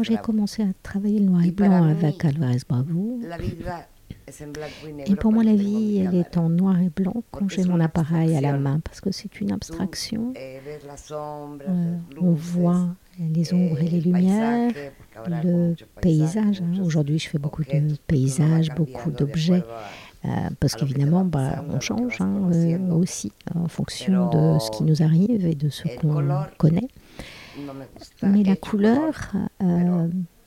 j'ai 0.04 0.18
commencé 0.18 0.62
à 0.62 0.68
travailler 0.84 1.20
le 1.20 1.26
noir 1.26 1.44
et 1.44 1.52
blanc 1.52 1.84
avec 1.84 2.24
Alvarez 2.24 2.60
Bravo. 2.68 3.20
Et 5.06 5.16
pour 5.16 5.32
moi, 5.32 5.44
la 5.44 5.56
vie, 5.56 5.98
elle 5.98 6.16
est 6.16 6.38
en 6.38 6.50
noir 6.50 6.80
et 6.80 6.90
blanc 6.90 7.24
quand 7.32 7.50
j'ai 7.50 7.64
mon 7.66 7.80
appareil 7.80 8.36
à 8.36 8.42
la 8.42 8.54
main, 8.58 8.80
parce 8.80 9.02
que 9.02 9.12
c'est 9.12 9.42
une 9.42 9.52
abstraction. 9.52 10.34
Euh, 10.38 11.98
on 12.22 12.32
voit 12.32 12.88
les 13.20 13.54
ombres 13.54 13.80
et 13.80 13.88
les 13.88 14.02
lumières, 14.02 14.72
le 15.28 15.76
paysage. 16.02 16.62
Hein. 16.62 16.82
Aujourd'hui, 16.84 17.20
je 17.20 17.30
fais 17.30 17.38
beaucoup 17.38 17.64
de 17.64 17.96
paysages, 18.08 18.70
beaucoup 18.76 19.12
d'objets. 19.12 19.64
Euh, 20.26 20.30
parce 20.60 20.76
qu'évidemment, 20.76 21.26
bah, 21.26 21.66
on 21.70 21.82
change 21.82 22.22
hein, 22.22 22.50
euh, 22.54 22.92
aussi 22.92 23.34
en 23.54 23.68
fonction 23.68 24.30
de 24.30 24.58
ce 24.58 24.72
qui 24.72 24.84
nous 24.84 25.04
arrive 25.04 25.46
et 25.46 25.56
de 25.56 25.68
ce 25.68 25.84
qu'on 25.98 26.26
connaît. 26.58 26.88
Mais 28.22 28.44
la 28.44 28.56
couleur, 28.56 29.34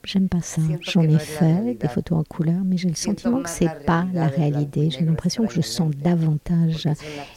J'aime 0.03 0.29
pas 0.29 0.41
ça. 0.41 0.61
J'en 0.81 1.01
ai 1.03 1.19
fait 1.19 1.77
des 1.79 1.87
photos 1.87 2.19
en 2.19 2.23
couleur, 2.23 2.61
mais 2.63 2.77
j'ai 2.77 2.89
le 2.89 2.95
sentiment 2.95 3.41
que 3.41 3.49
c'est 3.49 3.85
pas 3.85 4.05
la 4.13 4.27
réalité. 4.27 4.89
J'ai 4.89 5.01
l'impression 5.01 5.45
que 5.45 5.53
je 5.53 5.61
sens 5.61 5.91
davantage, 5.91 6.87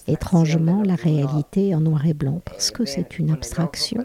étrangement, 0.07 0.83
la 0.83 0.95
réalité 0.95 1.75
en 1.75 1.81
noir 1.81 2.07
et 2.07 2.15
blanc, 2.15 2.41
parce 2.45 2.71
que 2.71 2.85
c'est 2.85 3.19
une 3.19 3.31
abstraction 3.31 4.05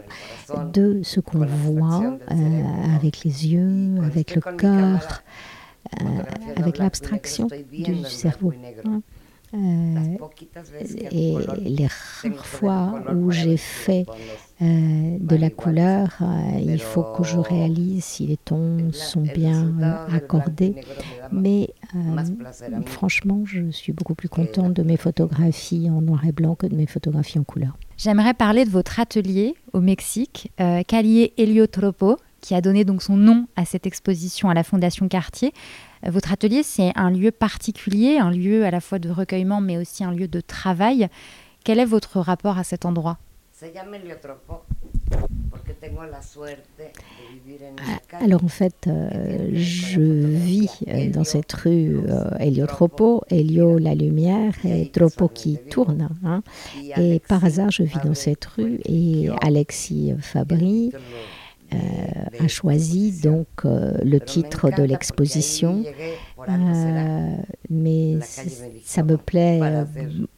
de 0.72 1.00
ce 1.02 1.20
qu'on 1.20 1.44
voit 1.46 2.18
euh, 2.30 2.96
avec 2.96 3.24
les 3.24 3.48
yeux, 3.48 3.96
avec 4.02 4.34
le 4.34 4.40
cœur, 4.40 5.22
euh, 6.02 6.04
avec 6.56 6.78
l'abstraction 6.78 7.48
du 7.72 8.04
cerveau. 8.04 8.52
Hein. 8.84 9.02
Euh, 9.54 10.16
et 11.12 11.36
les 11.60 11.86
rares 11.86 12.46
fois 12.46 13.00
où 13.14 13.30
j'ai 13.30 13.56
fait 13.56 14.04
euh, 14.62 15.18
de 15.20 15.36
la 15.36 15.50
couleur, 15.50 16.08
euh, 16.22 16.58
il 16.58 16.80
faut 16.80 17.02
que 17.02 17.22
je 17.24 17.38
réalise 17.38 18.04
si 18.04 18.26
les 18.26 18.38
tons 18.38 18.90
sont 18.92 19.20
bien 19.22 19.74
accordés. 20.10 20.76
Mais 21.30 21.68
franchement, 22.86 23.42
je 23.44 23.70
suis 23.70 23.92
beaucoup 23.92 24.14
plus 24.14 24.28
contente 24.28 24.72
de 24.72 24.82
mes 24.82 24.96
photographies 24.96 25.90
en 25.90 26.00
noir 26.00 26.24
et 26.26 26.32
blanc 26.32 26.54
que 26.54 26.66
de 26.66 26.74
mes 26.74 26.86
photographies 26.86 27.38
en 27.38 27.44
couleur. 27.44 27.76
J'aimerais 27.98 28.34
parler 28.34 28.64
de 28.64 28.70
votre 28.70 28.98
atelier 28.98 29.54
au 29.72 29.80
Mexique, 29.80 30.50
Calier 30.86 31.32
Heliotropo, 31.36 32.16
qui 32.40 32.54
a 32.54 32.60
donné 32.60 32.84
donc 32.84 33.02
son 33.02 33.16
nom 33.16 33.48
à 33.56 33.64
cette 33.64 33.86
exposition 33.86 34.48
à 34.48 34.54
la 34.54 34.62
Fondation 34.62 35.08
Cartier. 35.08 35.52
Votre 36.02 36.32
atelier, 36.32 36.62
c'est 36.62 36.92
un 36.94 37.10
lieu 37.10 37.30
particulier, 37.30 38.18
un 38.18 38.30
lieu 38.30 38.64
à 38.64 38.70
la 38.70 38.80
fois 38.80 38.98
de 38.98 39.10
recueillement, 39.10 39.60
mais 39.60 39.76
aussi 39.76 40.04
un 40.04 40.12
lieu 40.12 40.28
de 40.28 40.40
travail. 40.40 41.08
Quel 41.64 41.80
est 41.80 41.84
votre 41.84 42.20
rapport 42.20 42.58
à 42.58 42.64
cet 42.64 42.86
endroit? 42.86 43.18
Alors 48.20 48.44
en 48.44 48.48
fait, 48.48 48.86
euh, 48.86 49.48
je 49.52 50.00
vis 50.00 50.80
euh, 50.88 51.10
dans 51.10 51.24
cette 51.24 51.52
rue 51.52 52.00
euh, 52.08 52.30
Héliotropo, 52.38 53.22
Hélio 53.30 53.78
la 53.78 53.94
lumière 53.94 54.52
et 54.64 54.90
Tropo 54.90 55.28
qui 55.28 55.58
tourne. 55.70 56.08
Hein. 56.24 56.42
Et 56.98 57.20
par 57.20 57.44
hasard, 57.44 57.70
je 57.70 57.82
vis 57.82 57.98
dans 58.04 58.14
cette 58.14 58.44
rue 58.44 58.80
et 58.84 59.28
Alexis 59.40 60.14
Fabry 60.20 60.92
euh, 61.74 62.44
a 62.44 62.48
choisi 62.48 63.20
donc 63.20 63.46
euh, 63.64 63.98
le 64.04 64.20
titre 64.20 64.70
de 64.70 64.82
l'exposition. 64.82 65.82
Euh, 66.48 67.36
mais 67.70 68.18
ça 68.84 69.02
me 69.02 69.16
plaît 69.16 69.60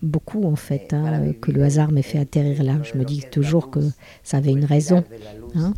beaucoup 0.01 0.45
en 0.45 0.57
fait 0.57 0.95
hein, 0.95 1.33
que 1.41 1.51
le 1.51 1.62
hasard 1.64 1.93
m'ait 1.93 2.03
fait 2.03 2.19
atterrir 2.19 2.62
là. 2.62 2.75
Je 2.83 2.97
me 2.97 3.05
dis 3.05 3.25
toujours 3.31 3.71
que 3.71 3.81
ça 4.23 4.38
avait 4.38 4.53
une 4.53 4.64
raison. 4.64 5.05
Hein. 5.55 5.75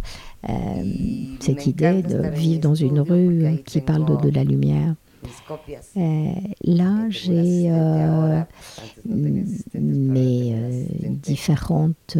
cette 1.40 1.66
idée 1.66 2.02
de 2.02 2.28
vivre 2.28 2.60
dans 2.60 2.74
une 2.74 3.00
rue 3.00 3.62
qui 3.64 3.80
parle 3.80 4.20
de 4.22 4.30
la 4.30 4.44
lumière. 4.44 4.94
Euh, 5.96 6.32
là, 6.64 7.06
j'ai 7.08 7.70
euh, 7.70 8.40
mes 9.74 10.54
euh, 10.54 10.84
différentes 11.08 12.16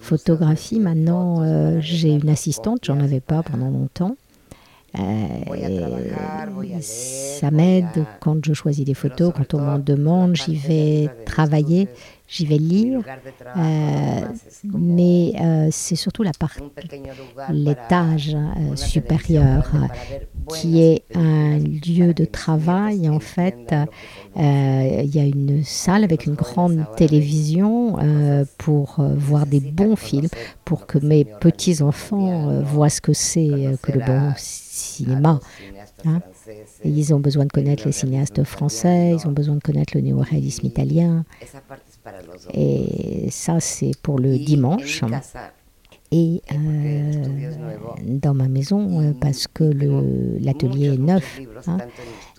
photographies. 0.00 0.80
Maintenant, 0.80 1.80
j'ai 1.80 2.10
une 2.10 2.28
assistante, 2.28 2.80
j'en 2.84 3.00
avais 3.00 3.20
pas 3.20 3.42
pendant 3.42 3.70
longtemps. 3.70 4.16
ça 6.80 7.50
m'aide 7.50 8.06
quand 8.20 8.44
je 8.44 8.52
choisis 8.52 8.84
des 8.84 8.94
photos, 8.94 9.32
quand 9.36 9.54
on 9.54 9.60
m'en 9.60 9.80
demande, 9.80 10.36
j'y 10.36 10.54
vais 10.54 11.10
travailler 11.26 11.88
j'y 12.26 12.46
vais 12.46 12.56
lire, 12.56 13.00
euh, 13.56 14.20
mais 14.72 15.32
euh, 15.40 15.68
c'est 15.70 15.96
surtout 15.96 16.22
la 16.22 16.32
partie, 16.32 16.62
l'étage 17.50 18.34
euh, 18.34 18.76
supérieur, 18.76 19.70
qui 20.48 20.80
est 20.80 21.04
un 21.14 21.58
lieu 21.58 22.14
de 22.14 22.24
travail. 22.24 23.08
En 23.08 23.20
fait, 23.20 23.74
il 24.36 25.14
y 25.14 25.18
a 25.18 25.24
une 25.24 25.62
salle 25.64 26.04
avec 26.04 26.26
une 26.26 26.34
grande 26.34 26.84
télévision 26.96 27.96
pour 28.58 28.96
voir 29.16 29.46
des 29.46 29.60
bons 29.60 29.96
films, 29.96 30.28
pour 30.64 30.86
que 30.86 30.98
mes 30.98 31.24
petits 31.24 31.82
enfants 31.82 32.62
voient 32.62 32.90
ce 32.90 33.00
que 33.00 33.12
c'est 33.12 33.76
que 33.82 33.92
le 33.92 34.00
bon 34.00 34.32
cinéma. 34.36 35.40
Hein. 36.06 36.20
Ils 36.84 37.14
ont 37.14 37.20
besoin 37.20 37.46
de 37.46 37.52
connaître 37.52 37.86
les 37.86 37.92
cinéastes 37.92 38.44
français, 38.44 39.16
ils 39.18 39.26
ont 39.26 39.32
besoin 39.32 39.54
de 39.54 39.62
connaître 39.62 39.96
le 39.96 40.02
néo-réalisme 40.02 40.66
italien. 40.66 41.24
Et 42.52 43.28
ça, 43.30 43.60
c'est 43.60 43.92
pour 44.02 44.18
le 44.18 44.38
dimanche. 44.38 45.02
Et 46.16 46.42
euh, 46.52 47.50
dans 48.04 48.34
ma 48.34 48.46
maison, 48.46 49.00
euh, 49.00 49.12
parce 49.20 49.48
que 49.48 49.64
l'atelier 49.64 50.94
est 50.94 50.98
neuf, 50.98 51.40
hein, 51.66 51.78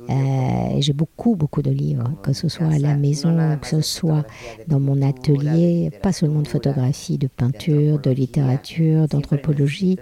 euh, 0.10 0.78
j'ai 0.80 0.94
beaucoup, 0.94 1.36
beaucoup 1.36 1.62
de 1.62 1.72
livres, 1.72 2.10
que 2.24 2.32
ce 2.32 2.48
soit 2.48 2.68
à 2.68 2.80
la 2.80 2.96
maison, 2.96 3.58
que 3.60 3.68
ce 3.68 3.82
soit 3.82 4.24
dans 4.68 4.80
mon 4.80 5.02
atelier, 5.02 5.92
pas 6.02 6.14
seulement 6.14 6.42
de 6.42 6.48
photographie, 6.48 7.18
de 7.18 7.28
peinture, 7.28 8.00
de 8.00 8.12
littérature, 8.12 9.10
d'anthropologie. 9.10 9.98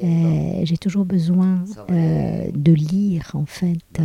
j'ai 0.00 0.78
toujours 0.78 1.04
besoin 1.04 1.64
de 1.90 2.72
lire, 2.72 3.32
en 3.34 3.44
fait, 3.44 4.00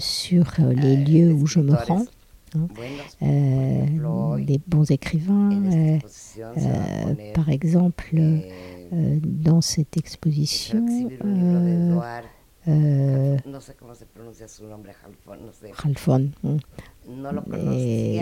sur 0.00 0.52
les 0.58 0.96
lieux 0.96 1.32
où 1.32 1.46
je 1.46 1.60
me 1.60 1.74
rends. 1.74 2.04
Hein. 2.54 2.68
Euh, 3.22 4.44
des 4.44 4.60
bons 4.66 4.90
écrivains. 4.90 5.52
Euh, 5.52 5.98
euh, 6.38 7.32
par 7.34 7.48
exemple, 7.48 8.16
dans 8.92 9.60
cette 9.60 9.96
exposition, 9.96 10.84
Ralphon, 15.72 16.30
et, 17.08 18.20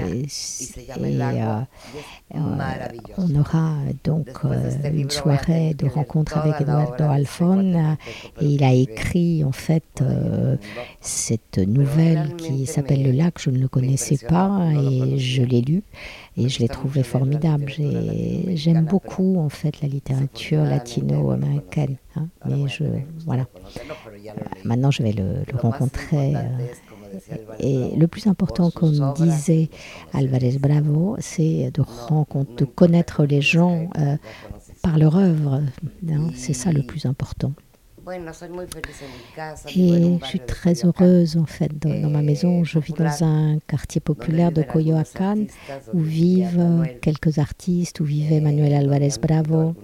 on 3.16 3.34
aura 3.34 3.74
donc 4.04 4.28
euh, 4.44 4.70
une 4.92 5.10
soirée 5.10 5.74
de 5.74 5.86
rencontre 5.86 6.38
avec 6.38 6.60
Eduardo 6.60 7.04
Alfon 7.04 7.96
et 8.40 8.44
il 8.44 8.64
a 8.64 8.72
écrit 8.72 9.44
en 9.44 9.52
fait 9.52 9.84
euh, 10.00 10.56
cette 11.00 11.58
nouvelle 11.58 12.36
qui 12.36 12.66
s'appelle 12.66 13.02
Le 13.02 13.12
lac, 13.12 13.34
je 13.38 13.50
ne 13.50 13.58
le 13.58 13.68
connaissais 13.68 14.18
pas 14.26 14.70
et 14.72 15.18
je 15.18 15.42
l'ai 15.42 15.60
lu 15.60 15.82
et 16.36 16.48
je 16.48 16.60
l'ai 16.60 16.68
trouvé 16.68 17.02
formidable. 17.02 17.72
J'aime 18.54 18.84
beaucoup 18.84 19.38
en 19.38 19.48
fait 19.48 19.80
la 19.80 19.88
littérature 19.88 20.62
latino-américaine, 20.62 21.96
hein, 22.16 22.28
mais 22.46 22.68
je 22.68 22.84
voilà. 23.26 23.46
Maintenant, 24.64 24.90
je 24.90 25.02
vais 25.02 25.12
le, 25.12 25.44
le 25.50 25.58
rencontrer. 25.58 26.34
Et 27.60 27.96
le 27.96 28.06
plus 28.06 28.26
important, 28.26 28.70
comme 28.70 29.14
disait 29.14 29.70
Alvarez 30.12 30.58
Bravo, 30.58 31.16
c'est 31.18 31.70
de, 31.72 31.82
de 32.56 32.64
connaître 32.64 33.24
les 33.24 33.40
gens 33.40 33.90
euh, 33.98 34.16
par 34.82 34.98
leur 34.98 35.16
œuvre. 35.16 35.62
Hein, 36.08 36.30
c'est 36.34 36.52
ça 36.54 36.72
le 36.72 36.82
plus 36.82 37.06
important. 37.06 37.52
Et 39.76 40.18
je 40.20 40.26
suis 40.26 40.40
très 40.40 40.84
heureuse 40.84 41.36
en 41.36 41.46
fait 41.46 41.70
dans, 41.78 42.10
ma 42.10 42.22
maison. 42.22 42.64
Je 42.64 42.78
vis 42.78 42.92
dans 42.92 43.24
un 43.24 43.58
quartier 43.66 44.00
populaire 44.00 44.52
de 44.52 44.62
Coyoacán 44.62 45.46
où 45.92 46.00
vivent 46.00 46.86
quelques 47.02 47.38
artistes, 47.38 48.00
où 48.00 48.04
vivait 48.04 48.40
Manuel 48.40 48.74
Alvarez 48.74 49.18
Bravo, 49.20 49.74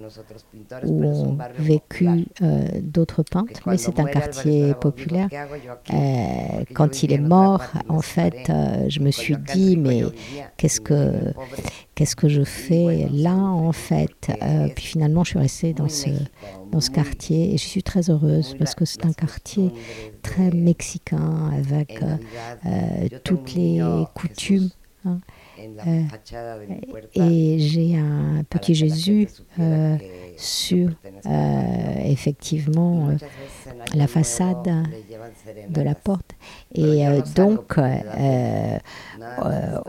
où 0.83 1.03
ont 1.05 1.37
vécu 1.57 2.07
euh, 2.41 2.67
d'autres 2.81 3.23
peintres. 3.23 3.61
Mais 3.67 3.77
c'est 3.77 3.99
un 3.99 4.05
quartier 4.05 4.73
populaire. 4.75 5.29
Euh, 5.93 6.63
quand 6.73 7.03
il 7.03 7.13
est 7.13 7.19
mort, 7.19 7.63
en 7.89 8.01
fait, 8.01 8.49
euh, 8.49 8.85
je 8.89 8.99
me 8.99 9.11
suis 9.11 9.37
dit 9.37 9.77
mais 9.77 10.03
qu'est-ce 10.57 10.81
que 10.81 11.33
qu'est-ce 11.95 12.15
que 12.15 12.27
je 12.27 12.43
fais 12.43 13.07
là 13.11 13.35
en 13.35 13.71
fait 13.71 14.31
Puis 14.75 14.85
finalement, 14.85 15.23
je 15.23 15.29
suis 15.29 15.39
restée 15.39 15.73
dans 15.73 15.89
ce 15.89 16.09
dans 16.71 16.81
ce 16.81 16.89
quartier 16.89 17.53
et 17.53 17.57
je 17.57 17.65
suis 17.65 17.83
très 17.83 18.09
heureuse 18.09 18.55
parce 18.59 18.75
que 18.75 18.85
c'est 18.85 19.05
un 19.05 19.13
quartier 19.13 19.71
très 20.21 20.51
mexicain 20.51 21.51
avec 21.57 22.01
euh, 22.01 22.17
euh, 22.65 23.07
toutes 23.23 23.53
les 23.53 23.81
coutumes. 24.13 24.69
Hein. 25.05 25.19
Euh, 25.87 26.01
et 27.13 27.59
j'ai 27.59 27.95
un 27.95 28.43
petit 28.49 28.75
Jésus 28.75 29.27
sur 30.35 30.89
effectivement 32.03 33.09
la 33.93 34.07
façade 34.07 34.83
de 35.69 35.81
la 35.81 35.95
porte. 35.95 36.35
Et 36.75 37.05
donc, 37.35 37.77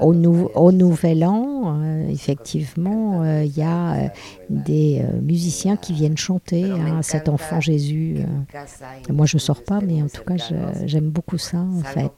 au, 0.00 0.14
au, 0.54 0.72
Nouvel 0.72 1.24
An, 1.24 1.80
effectivement, 2.08 3.24
il 3.24 3.56
y 3.56 3.62
a 3.62 4.10
des 4.50 5.02
musiciens 5.22 5.76
qui 5.76 5.92
viennent 5.92 6.16
chanter 6.16 6.70
à 6.70 7.02
cet 7.02 7.28
enfant 7.28 7.60
Jésus. 7.60 8.18
moi, 9.10 9.26
je 9.26 9.36
ne 9.36 9.40
sors 9.40 9.62
pas, 9.62 9.80
mais 9.80 10.02
en 10.02 10.08
tout 10.08 10.24
cas, 10.24 10.36
j'aime 10.84 11.10
beaucoup 11.10 11.38
ça, 11.38 11.58
en 11.58 11.82
fait. 11.82 12.12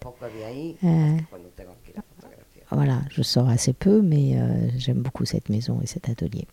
Voilà, 2.71 2.99
je 3.11 3.23
sors 3.23 3.49
assez 3.49 3.73
peu, 3.73 4.03
mais 4.03 4.33
euh, 4.35 4.69
j'aime 4.77 4.99
beaucoup 4.99 5.25
cette 5.25 5.49
maison 5.49 5.81
et 5.83 5.87
cet 5.87 6.09
atelier. 6.09 6.47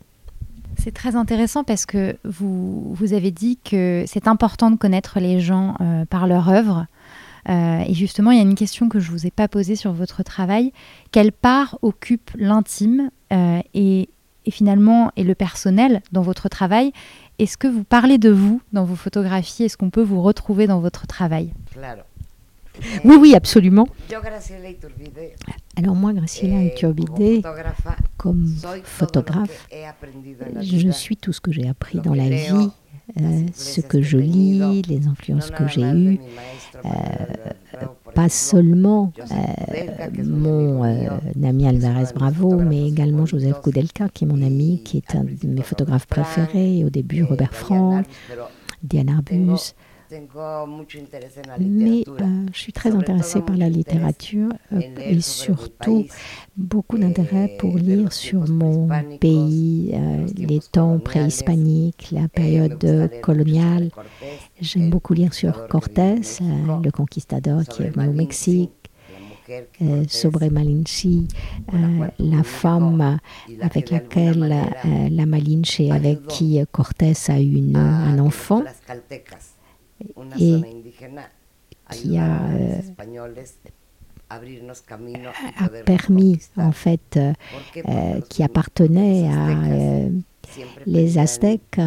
C'est 0.78 0.94
très 0.94 1.16
intéressant 1.16 1.64
parce 1.64 1.86
que 1.86 2.18
vous, 2.24 2.94
vous 2.94 3.14
avez 3.14 3.32
dit 3.32 3.58
que 3.64 4.04
c'est 4.08 4.28
important 4.28 4.72
de 4.72 4.78
connaître 4.78 5.20
les 5.20 5.40
gens 5.40 5.76
euh, 5.82 6.06
par 6.06 6.28
leur 6.28 6.50
œuvre. 6.50 6.86
Euh, 7.50 7.84
et 7.88 7.94
justement, 7.94 8.32
il 8.32 8.38
y 8.38 8.40
a 8.40 8.44
une 8.44 8.56
question 8.56 8.90
que 8.90 9.00
je 9.00 9.12
ne 9.12 9.18
vous 9.18 9.28
ai 9.28 9.32
pas 9.32 9.48
posée 9.48 9.76
sur 9.76 9.94
votre 9.94 10.24
travail. 10.24 10.72
Quelle 11.12 11.32
part 11.32 11.78
occupe 11.82 12.32
l'intime 12.36 13.10
et, 13.74 14.10
et, 14.46 14.52
finalement 14.52 15.12
et 15.16 15.24
le 15.24 15.36
personnel 15.36 16.02
dans 16.12 16.22
votre 16.22 16.50
travail? 16.50 16.92
Est-ce 17.38 17.58
que 17.58 17.68
vous 17.68 17.84
parlez 17.84 18.18
de 18.18 18.30
vous 18.30 18.62
dans 18.72 18.86
vos 18.86 18.96
photographies? 18.96 19.64
Est-ce 19.64 19.78
qu'on 19.78 19.90
peut 19.90 20.04
vous 20.04 20.22
retrouver 20.22 20.68
dans 20.68 20.80
votre 20.80 21.06
travail? 21.06 21.54
Oui, 23.04 23.16
oui, 23.20 23.36
absolument. 23.36 23.88
Alors 25.78 25.96
moi, 25.96 26.14
Graciela 26.14 26.62
eh, 26.62 26.68
Iturbide, 26.68 27.44
comme 28.18 28.48
photographe, 28.84 29.68
je 30.62 30.90
suis 30.90 31.18
tout 31.18 31.34
ce 31.34 31.42
que 31.42 31.52
j'ai 31.52 31.68
appris 31.68 32.00
dans 32.00 32.14
la 32.14 32.30
vie, 32.30 32.70
euh, 33.20 33.46
ce 33.54 33.82
que 33.82 34.02
je 34.02 34.18
lis, 34.18 34.82
les 34.84 35.08
influences 35.08 35.52
que 35.52 35.68
j'ai 35.68 35.82
eues. 35.82 36.20
Euh, 36.84 36.90
pas 38.14 38.30
seulement 38.30 39.12
mon 40.18 40.82
ami 41.44 41.68
Alvarez 41.68 42.14
Bravo, 42.16 42.56
mais 42.56 42.88
également 42.88 43.26
Joseph 43.26 43.62
Koudelka, 43.62 44.10
qui 44.10 44.24
est 44.24 44.28
mon 44.28 44.42
ami, 44.42 44.82
qui 44.84 44.98
est 44.98 45.16
un 45.16 45.24
de 45.24 45.48
mes 45.48 45.62
photographes 45.62 46.08
préférés. 46.08 46.84
Au 46.86 46.90
début, 46.90 47.24
Robert 47.24 47.54
Frank, 47.54 48.06
Diane 48.84 49.10
Arbus. 49.10 49.74
Mais 51.60 52.04
euh, 52.08 52.46
je 52.54 52.60
suis 52.60 52.74
très 52.74 52.92
intéressée 52.92 53.42
par 53.42 53.58
la 53.58 53.70
littérature 53.70 54.50
euh, 54.72 54.82
et 55.00 55.20
surtout 55.20 56.06
beaucoup 56.56 56.98
d'intérêt 56.98 57.56
pour 57.60 57.76
lire 57.78 58.14
sur 58.14 58.48
mon 58.48 58.88
pays, 59.20 59.92
euh, 59.94 60.28
les 60.36 60.60
temps 60.60 61.00
préhispaniques, 61.00 62.10
la 62.12 62.28
période 62.28 63.10
coloniale. 63.22 63.90
J'aime 64.62 64.90
beaucoup 64.90 65.14
lire 65.14 65.34
sur 65.34 65.68
Cortés, 65.68 66.22
le 66.84 66.90
conquistador 66.92 67.64
qui 67.64 67.84
est 67.84 67.90
venu 67.90 68.10
au 68.10 68.14
Mexique. 68.14 68.72
sobre 70.08 70.50
Malinche, 70.50 71.06
la 72.18 72.44
femme 72.44 73.20
avec 73.62 73.92
laquelle 73.92 74.56
la 75.12 75.26
Malinche, 75.26 75.82
avec 75.92 76.26
qui 76.28 76.60
Cortés 76.72 77.14
a 77.28 77.40
eu 77.40 77.76
un 77.76 78.18
enfant 78.20 78.64
et 80.40 80.62
qui 81.92 82.18
a, 82.18 82.42
euh, 82.50 82.82
a 84.30 85.70
permis, 85.86 86.40
en 86.58 86.72
fait, 86.72 87.18
euh, 87.18 87.34
euh, 87.88 88.22
qui 88.30 88.44
appartenait 88.44 89.30
à 89.30 90.10
les 90.86 91.18
Aztèques 91.18 91.80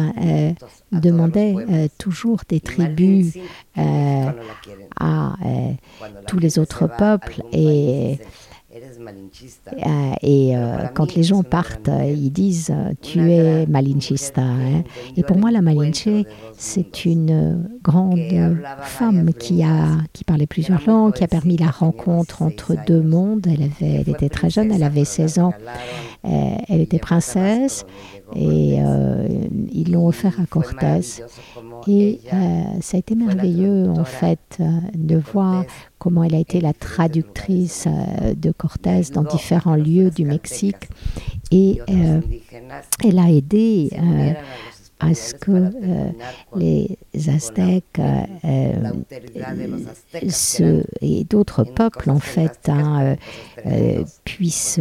demandaient 0.91 1.89
toujours 1.97 2.41
des 2.47 2.59
tribus 2.59 3.37
à 3.75 5.35
tous 6.27 6.39
les 6.39 6.59
autres 6.59 6.87
peuples 6.87 7.41
et 7.51 8.19
euh, 8.75 8.88
et 10.21 10.55
euh, 10.55 10.87
quand 10.93 11.15
les 11.15 11.23
gens 11.23 11.43
partent, 11.43 11.89
ils 12.07 12.31
disent 12.31 12.73
tu 13.01 13.31
es 13.31 13.65
malinchista. 13.65 14.41
Hein. 14.41 14.83
Et 15.15 15.23
pour 15.23 15.37
moi, 15.37 15.51
la 15.51 15.61
Malinche, 15.61 16.07
c'est 16.57 17.05
une 17.05 17.69
grande 17.83 18.19
femme 18.81 19.31
qui, 19.33 19.63
a, 19.63 19.97
qui 20.13 20.23
parlait 20.23 20.47
plusieurs 20.47 20.85
langues, 20.87 21.13
qui 21.13 21.23
a 21.23 21.27
permis 21.27 21.57
la 21.57 21.69
rencontre 21.69 22.41
entre 22.41 22.75
deux 22.85 23.01
mondes. 23.01 23.47
Elle, 23.47 23.63
avait, 23.63 24.01
elle 24.01 24.09
était 24.09 24.29
très 24.29 24.49
jeune, 24.49 24.71
elle 24.71 24.83
avait 24.83 25.05
16 25.05 25.39
ans. 25.39 25.53
Euh, 26.25 26.55
elle 26.67 26.81
était 26.81 26.99
princesse 26.99 27.85
et 28.35 28.79
ils 29.71 29.91
l'ont 29.91 30.07
offert 30.07 30.39
à 30.39 30.45
Cortés. 30.45 31.23
Et 31.87 32.19
ça 32.81 32.97
a 32.97 32.99
été 32.99 33.15
merveilleux 33.15 33.89
en 33.89 34.03
fait 34.03 34.61
de 34.93 35.15
voir 35.17 35.63
comment 35.99 36.23
elle 36.23 36.33
a 36.33 36.39
été 36.39 36.61
la 36.61 36.73
traductrice 36.73 37.87
euh, 37.87 38.33
de 38.33 38.51
Cortés 38.51 38.88
dans 39.13 39.23
différents 39.23 39.75
lieux 39.75 40.09
du 40.09 40.25
Mexique. 40.25 40.89
Et 41.51 41.81
euh, 41.89 42.21
elle 43.03 43.19
a 43.19 43.31
aidé 43.31 43.89
euh, 43.93 44.33
à 44.99 45.13
ce 45.15 45.33
que 45.33 45.71
les 46.55 46.97
Aztèques 47.29 48.01
et 51.01 51.23
d'autres 51.23 51.63
peuples 51.63 52.09
en 52.11 52.19
fait 52.19 52.67
hein, 52.67 53.15
puissent 54.25 54.79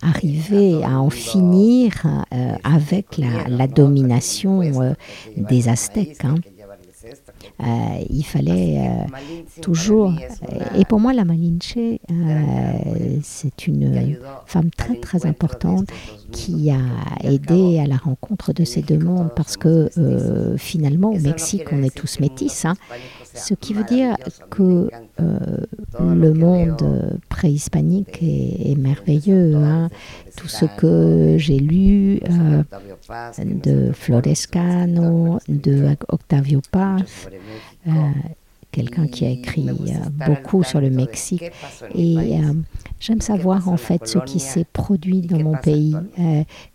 arriver 0.00 0.84
à 0.84 1.00
en 1.00 1.10
finir 1.10 1.92
avec 2.62 3.20
la, 3.48 3.66
domination 3.66 4.62
des 5.36 5.68
Aztèques. 5.68 6.24
Hein. 6.24 6.36
Euh, 7.60 8.04
il 8.08 8.22
fallait 8.24 8.78
euh, 8.78 9.60
toujours... 9.60 10.12
Et 10.78 10.84
pour 10.84 11.00
moi, 11.00 11.12
la 11.12 11.24
Malinche, 11.24 11.76
euh, 11.76 11.98
c'est 13.22 13.66
une 13.66 14.16
femme 14.46 14.70
très 14.70 14.96
très 14.96 15.26
importante 15.26 15.88
qui 16.32 16.70
a 16.70 16.80
aidé 17.22 17.80
à 17.80 17.86
la 17.86 17.96
rencontre 17.96 18.52
de 18.52 18.64
ces 18.64 18.82
deux 18.82 18.98
mondes 18.98 19.30
parce 19.34 19.56
que 19.56 19.90
finalement, 20.56 21.10
au 21.10 21.18
Mexique, 21.18 21.72
on 21.72 21.82
est 21.82 21.94
tous 21.94 22.20
métis. 22.20 22.64
Hein. 22.64 22.74
Ce 23.34 23.54
qui 23.54 23.74
veut 23.74 23.84
dire 23.84 24.16
que 24.50 24.88
le 25.18 26.32
monde 26.32 27.18
préhispanique 27.28 28.22
est, 28.22 28.76
merveilleux. 28.76 29.54
Hein. 29.56 29.88
Tout 30.36 30.48
ce 30.48 30.64
que 30.64 31.36
j'ai 31.38 31.58
lu 31.58 32.20
de 33.38 33.92
Florescano, 33.92 35.38
de 35.48 35.96
Octavio 36.08 36.60
Paz, 36.70 37.28
euh, 37.86 37.90
quelqu'un 38.72 39.06
qui 39.08 39.24
a 39.26 39.30
écrit 39.30 39.68
euh, 39.68 40.26
beaucoup 40.26 40.62
sur 40.62 40.80
le 40.80 40.90
Mexique. 40.90 41.50
Et 41.94 42.16
euh, 42.16 42.52
j'aime 43.00 43.20
savoir 43.20 43.68
en 43.68 43.76
fait 43.76 44.06
ce 44.06 44.18
qui 44.18 44.38
s'est 44.38 44.66
produit 44.72 45.22
dans 45.22 45.40
mon 45.40 45.56
pays, 45.56 45.94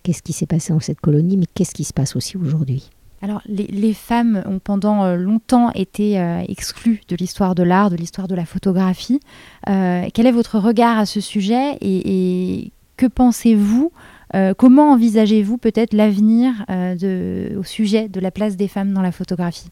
qu'est-ce 0.04 0.22
qui 0.22 0.34
s'est 0.34 0.46
passé 0.46 0.74
dans 0.74 0.80
cette 0.80 1.00
colonie, 1.00 1.38
mais 1.38 1.46
qu'est-ce 1.54 1.74
qui 1.74 1.84
se 1.84 1.94
passe 1.94 2.16
aussi 2.16 2.38
aujourd'hui? 2.38 2.90
Alors, 3.26 3.42
les, 3.48 3.94
femmes 3.94 4.44
ont 4.46 4.60
pendant 4.60 5.16
longtemps 5.16 5.72
été 5.72 6.16
exclues 6.48 7.02
de 7.08 7.16
l'histoire 7.16 7.56
de 7.56 7.64
l'art, 7.64 7.90
de 7.90 7.96
l'histoire 7.96 8.28
de 8.28 8.36
la 8.36 8.46
photographie. 8.46 9.20
quel 9.66 10.28
est 10.28 10.32
votre 10.32 10.60
regard 10.60 11.00
à 11.00 11.08
ce 11.08 11.20
sujet 11.20 11.78
et 11.82 12.72
que 12.98 13.08
pensez-vous 13.08 13.92
euh, 14.34 14.54
comment 14.54 14.92
envisagez-vous 14.92 15.58
peut-être 15.58 15.94
l'avenir 15.94 16.66
euh, 16.70 17.58
au 17.58 17.64
sujet 17.64 18.10
de 18.10 18.20
la 18.20 18.32
place 18.32 18.58
des 18.58 18.68
femmes 18.68 18.92
dans 18.92 19.02
la 19.02 19.12
photographie? 19.12 19.70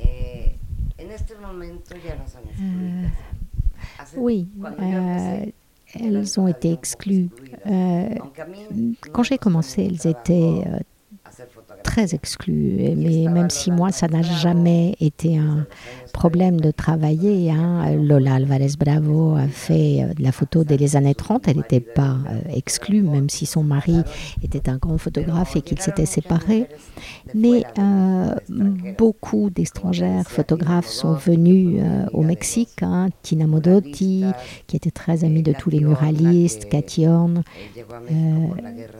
Euh, 0.00 0.04
Oui, 4.16 4.48
elles 5.94 6.40
ont 6.40 6.48
été 6.48 6.72
exclues. 6.72 7.28
quand 9.12 9.22
j'ai 9.22 9.38
commencé, 9.38 9.84
elles 9.84 10.10
étaient 10.10 10.64
très 12.00 12.14
exclues. 12.14 12.76
Mais 12.96 13.28
même 13.30 13.50
si 13.50 13.70
moi, 13.70 13.92
ça 13.92 14.08
n'a 14.08 14.22
jamais 14.22 14.96
été 15.00 15.36
un 15.36 15.66
problème 16.12 16.60
de 16.60 16.70
travailler. 16.70 17.50
Hein. 17.50 17.96
Lola 17.96 18.34
Alvarez 18.34 18.72
Bravo 18.78 19.36
a 19.36 19.46
fait 19.46 20.02
euh, 20.02 20.14
de 20.14 20.22
la 20.22 20.32
photo 20.32 20.64
dès 20.64 20.76
les 20.76 20.96
années 20.96 21.14
30. 21.14 21.48
Elle 21.48 21.58
n'était 21.58 21.80
pas 21.80 22.16
euh, 22.28 22.40
exclue, 22.54 23.02
même 23.02 23.28
si 23.28 23.46
son 23.46 23.62
mari 23.62 24.00
était 24.42 24.68
un 24.68 24.76
grand 24.76 24.98
photographe 24.98 25.56
et 25.56 25.62
qu'ils 25.62 25.80
s'étaient 25.80 26.06
séparés. 26.06 26.66
Mais 27.34 27.64
euh, 27.78 28.34
beaucoup 28.98 29.50
d'étrangères 29.50 30.28
photographes 30.28 30.88
sont 30.88 31.14
venus 31.14 31.82
au 32.12 32.22
Mexique. 32.22 32.82
Hein. 32.82 33.08
Tina 33.22 33.46
Modotti, 33.46 34.24
qui 34.66 34.76
était 34.76 34.90
très 34.90 35.24
amie 35.24 35.42
de 35.42 35.52
tous 35.52 35.70
les 35.70 35.80
muralistes, 35.80 36.68
Cathy 36.68 37.06
Horn, 37.06 37.42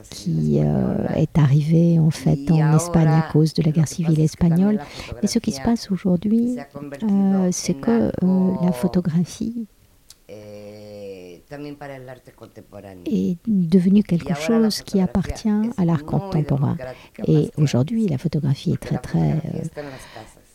qui 0.09 0.57
est 0.57 1.37
arrivée 1.37 1.99
en 1.99 2.11
fait 2.11 2.39
en 2.51 2.75
Espagne 2.75 2.90
à 2.99 3.21
cause 3.31 3.53
de 3.53 3.63
la 3.63 3.71
guerre 3.71 3.87
civile 3.87 4.19
espagnole. 4.19 4.79
Mais 5.21 5.27
ce 5.27 5.39
qui 5.39 5.51
se 5.51 5.61
passe 5.61 5.91
aujourd'hui, 5.91 6.57
euh, 7.03 7.49
c'est 7.51 7.73
que 7.73 8.11
euh, 8.23 8.53
la 8.63 8.71
photographie 8.71 9.67
est 13.05 13.37
devenue 13.47 14.03
quelque 14.03 14.33
chose 14.33 14.81
qui 14.81 15.01
appartient 15.01 15.49
à 15.77 15.85
l'art 15.85 16.05
contemporain. 16.05 16.77
Et 17.27 17.51
aujourd'hui, 17.57 18.07
la 18.07 18.17
photographie 18.17 18.73
est 18.73 18.77
très 18.81 18.97
très 18.97 19.31
euh, 19.31 19.61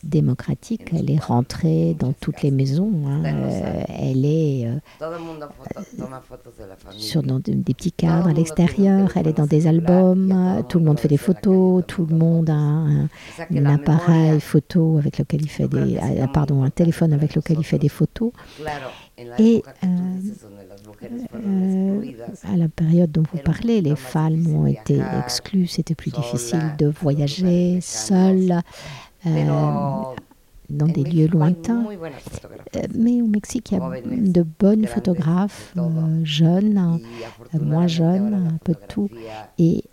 démocratique. 0.03 0.93
Elle 0.93 1.11
est 1.11 1.19
rentrée 1.19 1.95
dans 1.97 2.13
toutes 2.13 2.41
les 2.41 2.51
maisons. 2.51 2.91
Hein. 3.07 3.23
elle 3.87 4.25
est 4.25 4.67
sur 6.97 7.23
dans 7.23 7.39
des 7.39 7.73
petits 7.73 7.91
cadres 7.91 8.29
à 8.29 8.33
l'extérieur. 8.33 9.11
Elle 9.15 9.27
est 9.27 9.37
dans 9.37 9.47
des 9.47 9.67
albums. 9.67 10.63
Tout 10.69 10.79
le 10.79 10.85
monde 10.85 10.99
fait 10.99 11.07
des 11.07 11.17
photos. 11.17 11.83
Tout 11.87 12.05
le 12.05 12.15
monde 12.15 12.49
a 12.49 12.53
un, 12.53 13.09
appareil 13.65 14.39
photo 14.39 14.97
avec 14.97 15.17
lequel 15.17 15.41
il 15.41 15.49
fait 15.49 15.67
des, 15.67 15.99
pardon, 16.33 16.63
un 16.63 16.69
téléphone 16.69 17.13
avec 17.13 17.35
lequel 17.35 17.57
il 17.59 17.65
fait 17.65 17.79
des 17.79 17.89
photos. 17.89 18.31
Et 19.39 19.63
euh, 19.83 19.87
à 22.43 22.55
la 22.55 22.69
période 22.69 23.11
dont 23.11 23.23
vous 23.31 23.39
parlez, 23.39 23.81
les 23.81 23.95
femmes 23.95 24.47
ont 24.55 24.67
été 24.67 25.01
exclues. 25.19 25.67
C'était 25.67 25.95
plus 25.95 26.11
difficile 26.11 26.75
de 26.77 26.87
voyager 26.87 27.79
seule. 27.81 28.61
Euh, 29.25 30.03
dans 30.69 30.85
des 30.85 31.05
lieux 31.05 31.27
lointains. 31.27 31.85
Euh, 32.75 32.81
mais 32.93 33.21
au 33.21 33.27
Mexique, 33.27 33.71
il 33.71 33.77
y 33.77 33.81
a 33.81 34.01
de 34.05 34.45
bonnes 34.59 34.85
photographes, 34.85 35.73
euh, 35.77 35.81
jeunes, 36.25 36.99
moins 37.53 37.87
jeunes, 37.87 38.33
un 38.53 38.57
peu 38.65 38.73
de 38.73 38.79
tout. 38.89 39.09
Et 39.57 39.85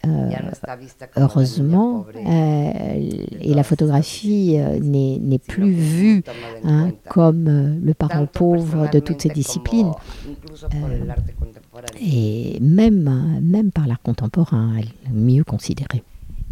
heureusement, 1.17 2.07
et 2.27 3.55
la 3.55 3.63
photographie 3.63 4.59
n'est 4.81 5.39
plus 5.39 5.71
vue 5.71 6.25
hein, 6.65 6.91
comme 7.09 7.79
le 7.81 7.95
parent 7.95 8.27
pauvre 8.27 8.91
de 8.91 8.99
toutes 8.99 9.23
ces 9.23 9.31
disciplines. 9.31 9.93
et 12.01 12.59
même, 12.61 13.41
même 13.43 13.71
par 13.71 13.87
l'art 13.87 14.03
contemporain, 14.03 14.73
elle 14.77 14.87
est 14.87 15.15
mieux 15.15 15.45
considérée. 15.45 16.03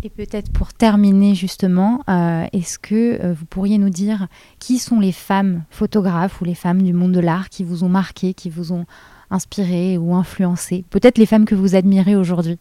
Et 0.04 0.10
peut-être 0.10 0.50
pour 0.52 0.72
terminer 0.72 1.34
justement, 1.36 2.02
euh, 2.08 2.46
est-ce 2.52 2.78
que 2.78 3.22
euh, 3.22 3.32
vous 3.34 3.44
pourriez 3.46 3.78
nous 3.78 3.90
dire 3.90 4.26
qui 4.58 4.78
sont 4.78 4.98
les 4.98 5.12
femmes 5.12 5.62
photographes 5.70 6.40
ou 6.40 6.44
les 6.44 6.56
femmes 6.56 6.82
du 6.82 6.92
monde 6.92 7.12
de 7.12 7.20
l'art 7.20 7.48
qui 7.48 7.62
vous 7.62 7.84
ont 7.84 7.88
marqué, 7.88 8.34
qui 8.34 8.50
vous 8.50 8.72
ont 8.72 8.84
inspiré 9.30 9.98
ou 9.98 10.14
influencé? 10.14 10.84
Peut-être 10.90 11.18
les 11.18 11.26
femmes 11.26 11.44
que 11.44 11.54
vous 11.54 11.76
admirez 11.76 12.16
aujourd'hui 12.16 12.58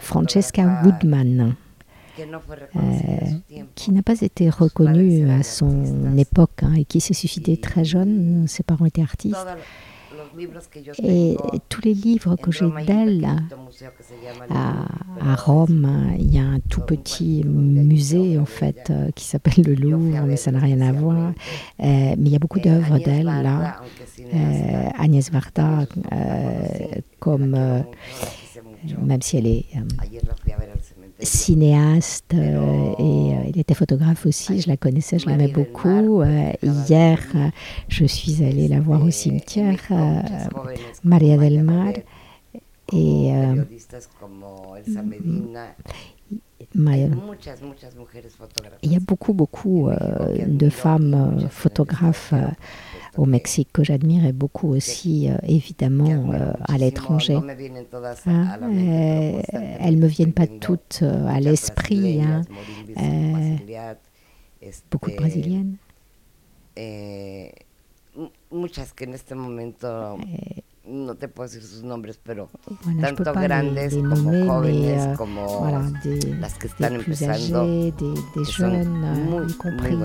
Francesca 0.00 0.82
Woodman, 0.84 1.54
qui 3.74 3.90
n'a 3.92 4.02
pas 4.02 4.20
été 4.20 4.50
reconnue 4.50 5.30
à 5.30 5.42
son 5.42 6.16
époque 6.16 6.62
hein, 6.62 6.74
et 6.74 6.84
qui 6.84 7.00
s'est 7.00 7.14
suicidée 7.14 7.56
très 7.58 7.84
jeune. 7.84 8.46
Ses 8.48 8.62
parents 8.62 8.84
étaient 8.86 9.02
artistes. 9.02 9.34
Et 11.02 11.36
tengo 11.36 11.58
tous 11.68 11.82
les 11.82 11.94
livres 11.94 12.36
que 12.36 12.50
j'ai 12.50 12.70
d'elle, 12.86 13.28
à, 14.50 15.34
Rome, 15.36 16.14
il 16.18 16.34
y 16.34 16.38
a 16.38 16.42
un 16.42 16.60
tout 16.60 16.80
petit 16.80 17.44
musée 17.44 18.38
en 18.38 18.44
fait 18.44 18.90
euh, 18.90 19.10
qui 19.14 19.24
s'appelle 19.24 19.64
le 19.64 19.74
Louvre, 19.74 20.22
mais 20.26 20.36
ça 20.36 20.50
n'a 20.50 20.58
rien 20.58 20.80
à 20.80 20.92
voir. 20.92 21.30
Euh, 21.30 21.34
mais 21.80 22.16
il 22.16 22.28
y 22.28 22.36
a 22.36 22.38
beaucoup 22.38 22.58
Eh, 22.58 22.68
d'œuvres 22.68 22.98
d'elle 22.98 23.26
là. 23.26 23.80
Euh, 24.34 24.88
Agnès 24.98 25.30
Varda, 25.30 25.86
comme, 27.18 27.56
même 29.00 29.22
si 29.22 29.36
elle 29.36 29.46
est 29.46 29.66
cinéaste 31.22 32.34
euh, 32.34 32.94
et 32.98 33.34
euh, 33.34 33.42
elle 33.46 33.58
était 33.58 33.74
photographe 33.74 34.26
aussi, 34.26 34.60
je 34.60 34.68
la 34.68 34.76
connaissais, 34.76 35.18
je 35.18 35.26
l'aimais 35.26 35.48
beaucoup. 35.48 36.20
Euh, 36.20 36.52
hier, 36.62 37.18
je 37.88 38.04
suis 38.04 38.44
allée 38.44 38.68
la 38.68 38.80
voir 38.80 39.02
au 39.02 39.10
cimetière, 39.10 39.78
Maya 41.04 41.36
del 41.36 41.62
Mar, 41.62 41.92
et 42.92 43.32
fotógrafas. 48.36 48.78
il 48.82 48.92
y 48.92 48.96
a 48.96 49.00
beaucoup, 49.00 49.32
beaucoup 49.32 49.90
de 50.46 50.68
femmes 50.68 51.48
photographes 51.50 52.34
au 53.16 53.24
que 53.24 53.30
Mexique 53.30 53.68
que 53.72 53.84
j'admire 53.84 54.24
et 54.24 54.32
beaucoup 54.32 54.68
aussi, 54.74 55.28
euh, 55.28 55.36
évidemment, 55.42 56.04
euh, 56.32 56.52
à 56.64 56.78
l'étranger. 56.78 57.34
Hein, 58.26 58.46
euh, 58.88 59.42
elles 59.80 59.96
me 59.98 60.06
viennent 60.06 60.32
pas 60.32 60.46
toutes 60.60 61.02
à 61.28 61.40
l'esprit, 61.40 62.20
hein, 62.22 62.42
beaucoup 64.90 65.10
de 65.10 65.16
brésiliennes. 65.16 65.76
eh, 66.76 67.52
mu- 68.16 68.30
muchas 68.50 68.92
que 68.94 69.04
en 69.04 69.12
este 69.12 69.34
momento 69.34 70.16
no 70.84 71.14
te 71.14 71.28
puedo 71.28 71.48
decir 71.48 71.62
sus 71.62 71.82
nombres, 71.82 72.18
pero 72.22 72.48
tanto 73.00 73.24
les, 73.24 73.42
grandes 73.42 73.92
les 73.94 74.02
como 74.02 74.16
nommer, 74.16 74.44
mais 74.44 74.48
jóvenes, 74.48 75.16
como 75.18 75.46
voilà, 75.60 75.90
des, 76.02 76.24
las 76.40 76.54
que 76.54 76.68
des 76.68 76.72
están 76.72 76.94
plus 77.02 77.22
empezando. 77.22 77.60
âgés, 77.62 77.92
des, 77.96 78.14
des 78.14 78.20
qui 78.34 78.44
sont 78.44 78.70
jeunes, 78.70 78.88
muy, 79.24 79.36
y 79.36 79.44
muy 79.44 79.52
compris 79.54 79.96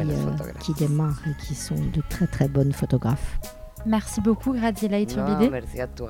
qui 0.61 0.73
démarrent 0.73 1.27
et 1.27 1.35
qui 1.45 1.55
sont 1.55 1.75
de 1.75 2.01
très 2.09 2.27
très 2.27 2.47
bonnes 2.47 2.73
photographes. 2.73 3.39
Merci 3.85 4.21
beaucoup, 4.21 4.53
Graziella 4.53 4.97
No, 4.97 5.03
Iturbide. 5.03 5.49
merci 5.51 5.79
à 5.81 5.87
toi. 5.87 6.09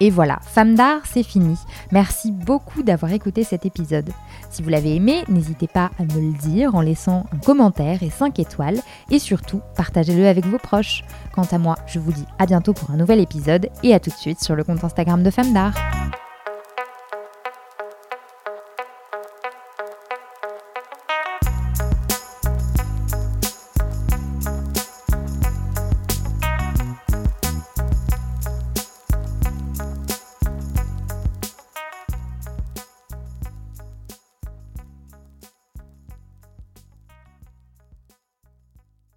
Et 0.00 0.10
voilà, 0.10 0.38
Femme 0.42 0.74
d'art, 0.74 1.00
c'est 1.04 1.22
fini. 1.22 1.56
Merci 1.90 2.32
beaucoup 2.32 2.82
d'avoir 2.82 3.12
écouté 3.12 3.44
cet 3.44 3.64
épisode. 3.64 4.10
Si 4.50 4.62
vous 4.62 4.68
l'avez 4.68 4.94
aimé, 4.94 5.24
n'hésitez 5.28 5.68
pas 5.68 5.90
à 5.98 6.04
me 6.04 6.20
le 6.20 6.38
dire 6.38 6.74
en 6.74 6.80
laissant 6.80 7.26
un 7.32 7.38
commentaire 7.38 8.02
et 8.02 8.10
5 8.10 8.38
étoiles. 8.38 8.80
Et 9.10 9.18
surtout, 9.18 9.60
partagez-le 9.76 10.26
avec 10.26 10.44
vos 10.46 10.58
proches. 10.58 11.02
Quant 11.32 11.46
à 11.50 11.58
moi, 11.58 11.76
je 11.86 11.98
vous 11.98 12.12
dis 12.12 12.26
à 12.38 12.46
bientôt 12.46 12.74
pour 12.74 12.90
un 12.90 12.96
nouvel 12.96 13.20
épisode 13.20 13.70
et 13.82 13.94
à 13.94 14.00
tout 14.00 14.10
de 14.10 14.16
suite 14.16 14.40
sur 14.40 14.54
le 14.54 14.64
compte 14.64 14.84
Instagram 14.84 15.22
de 15.22 15.30
Femme 15.30 15.52
d'art. 15.52 15.74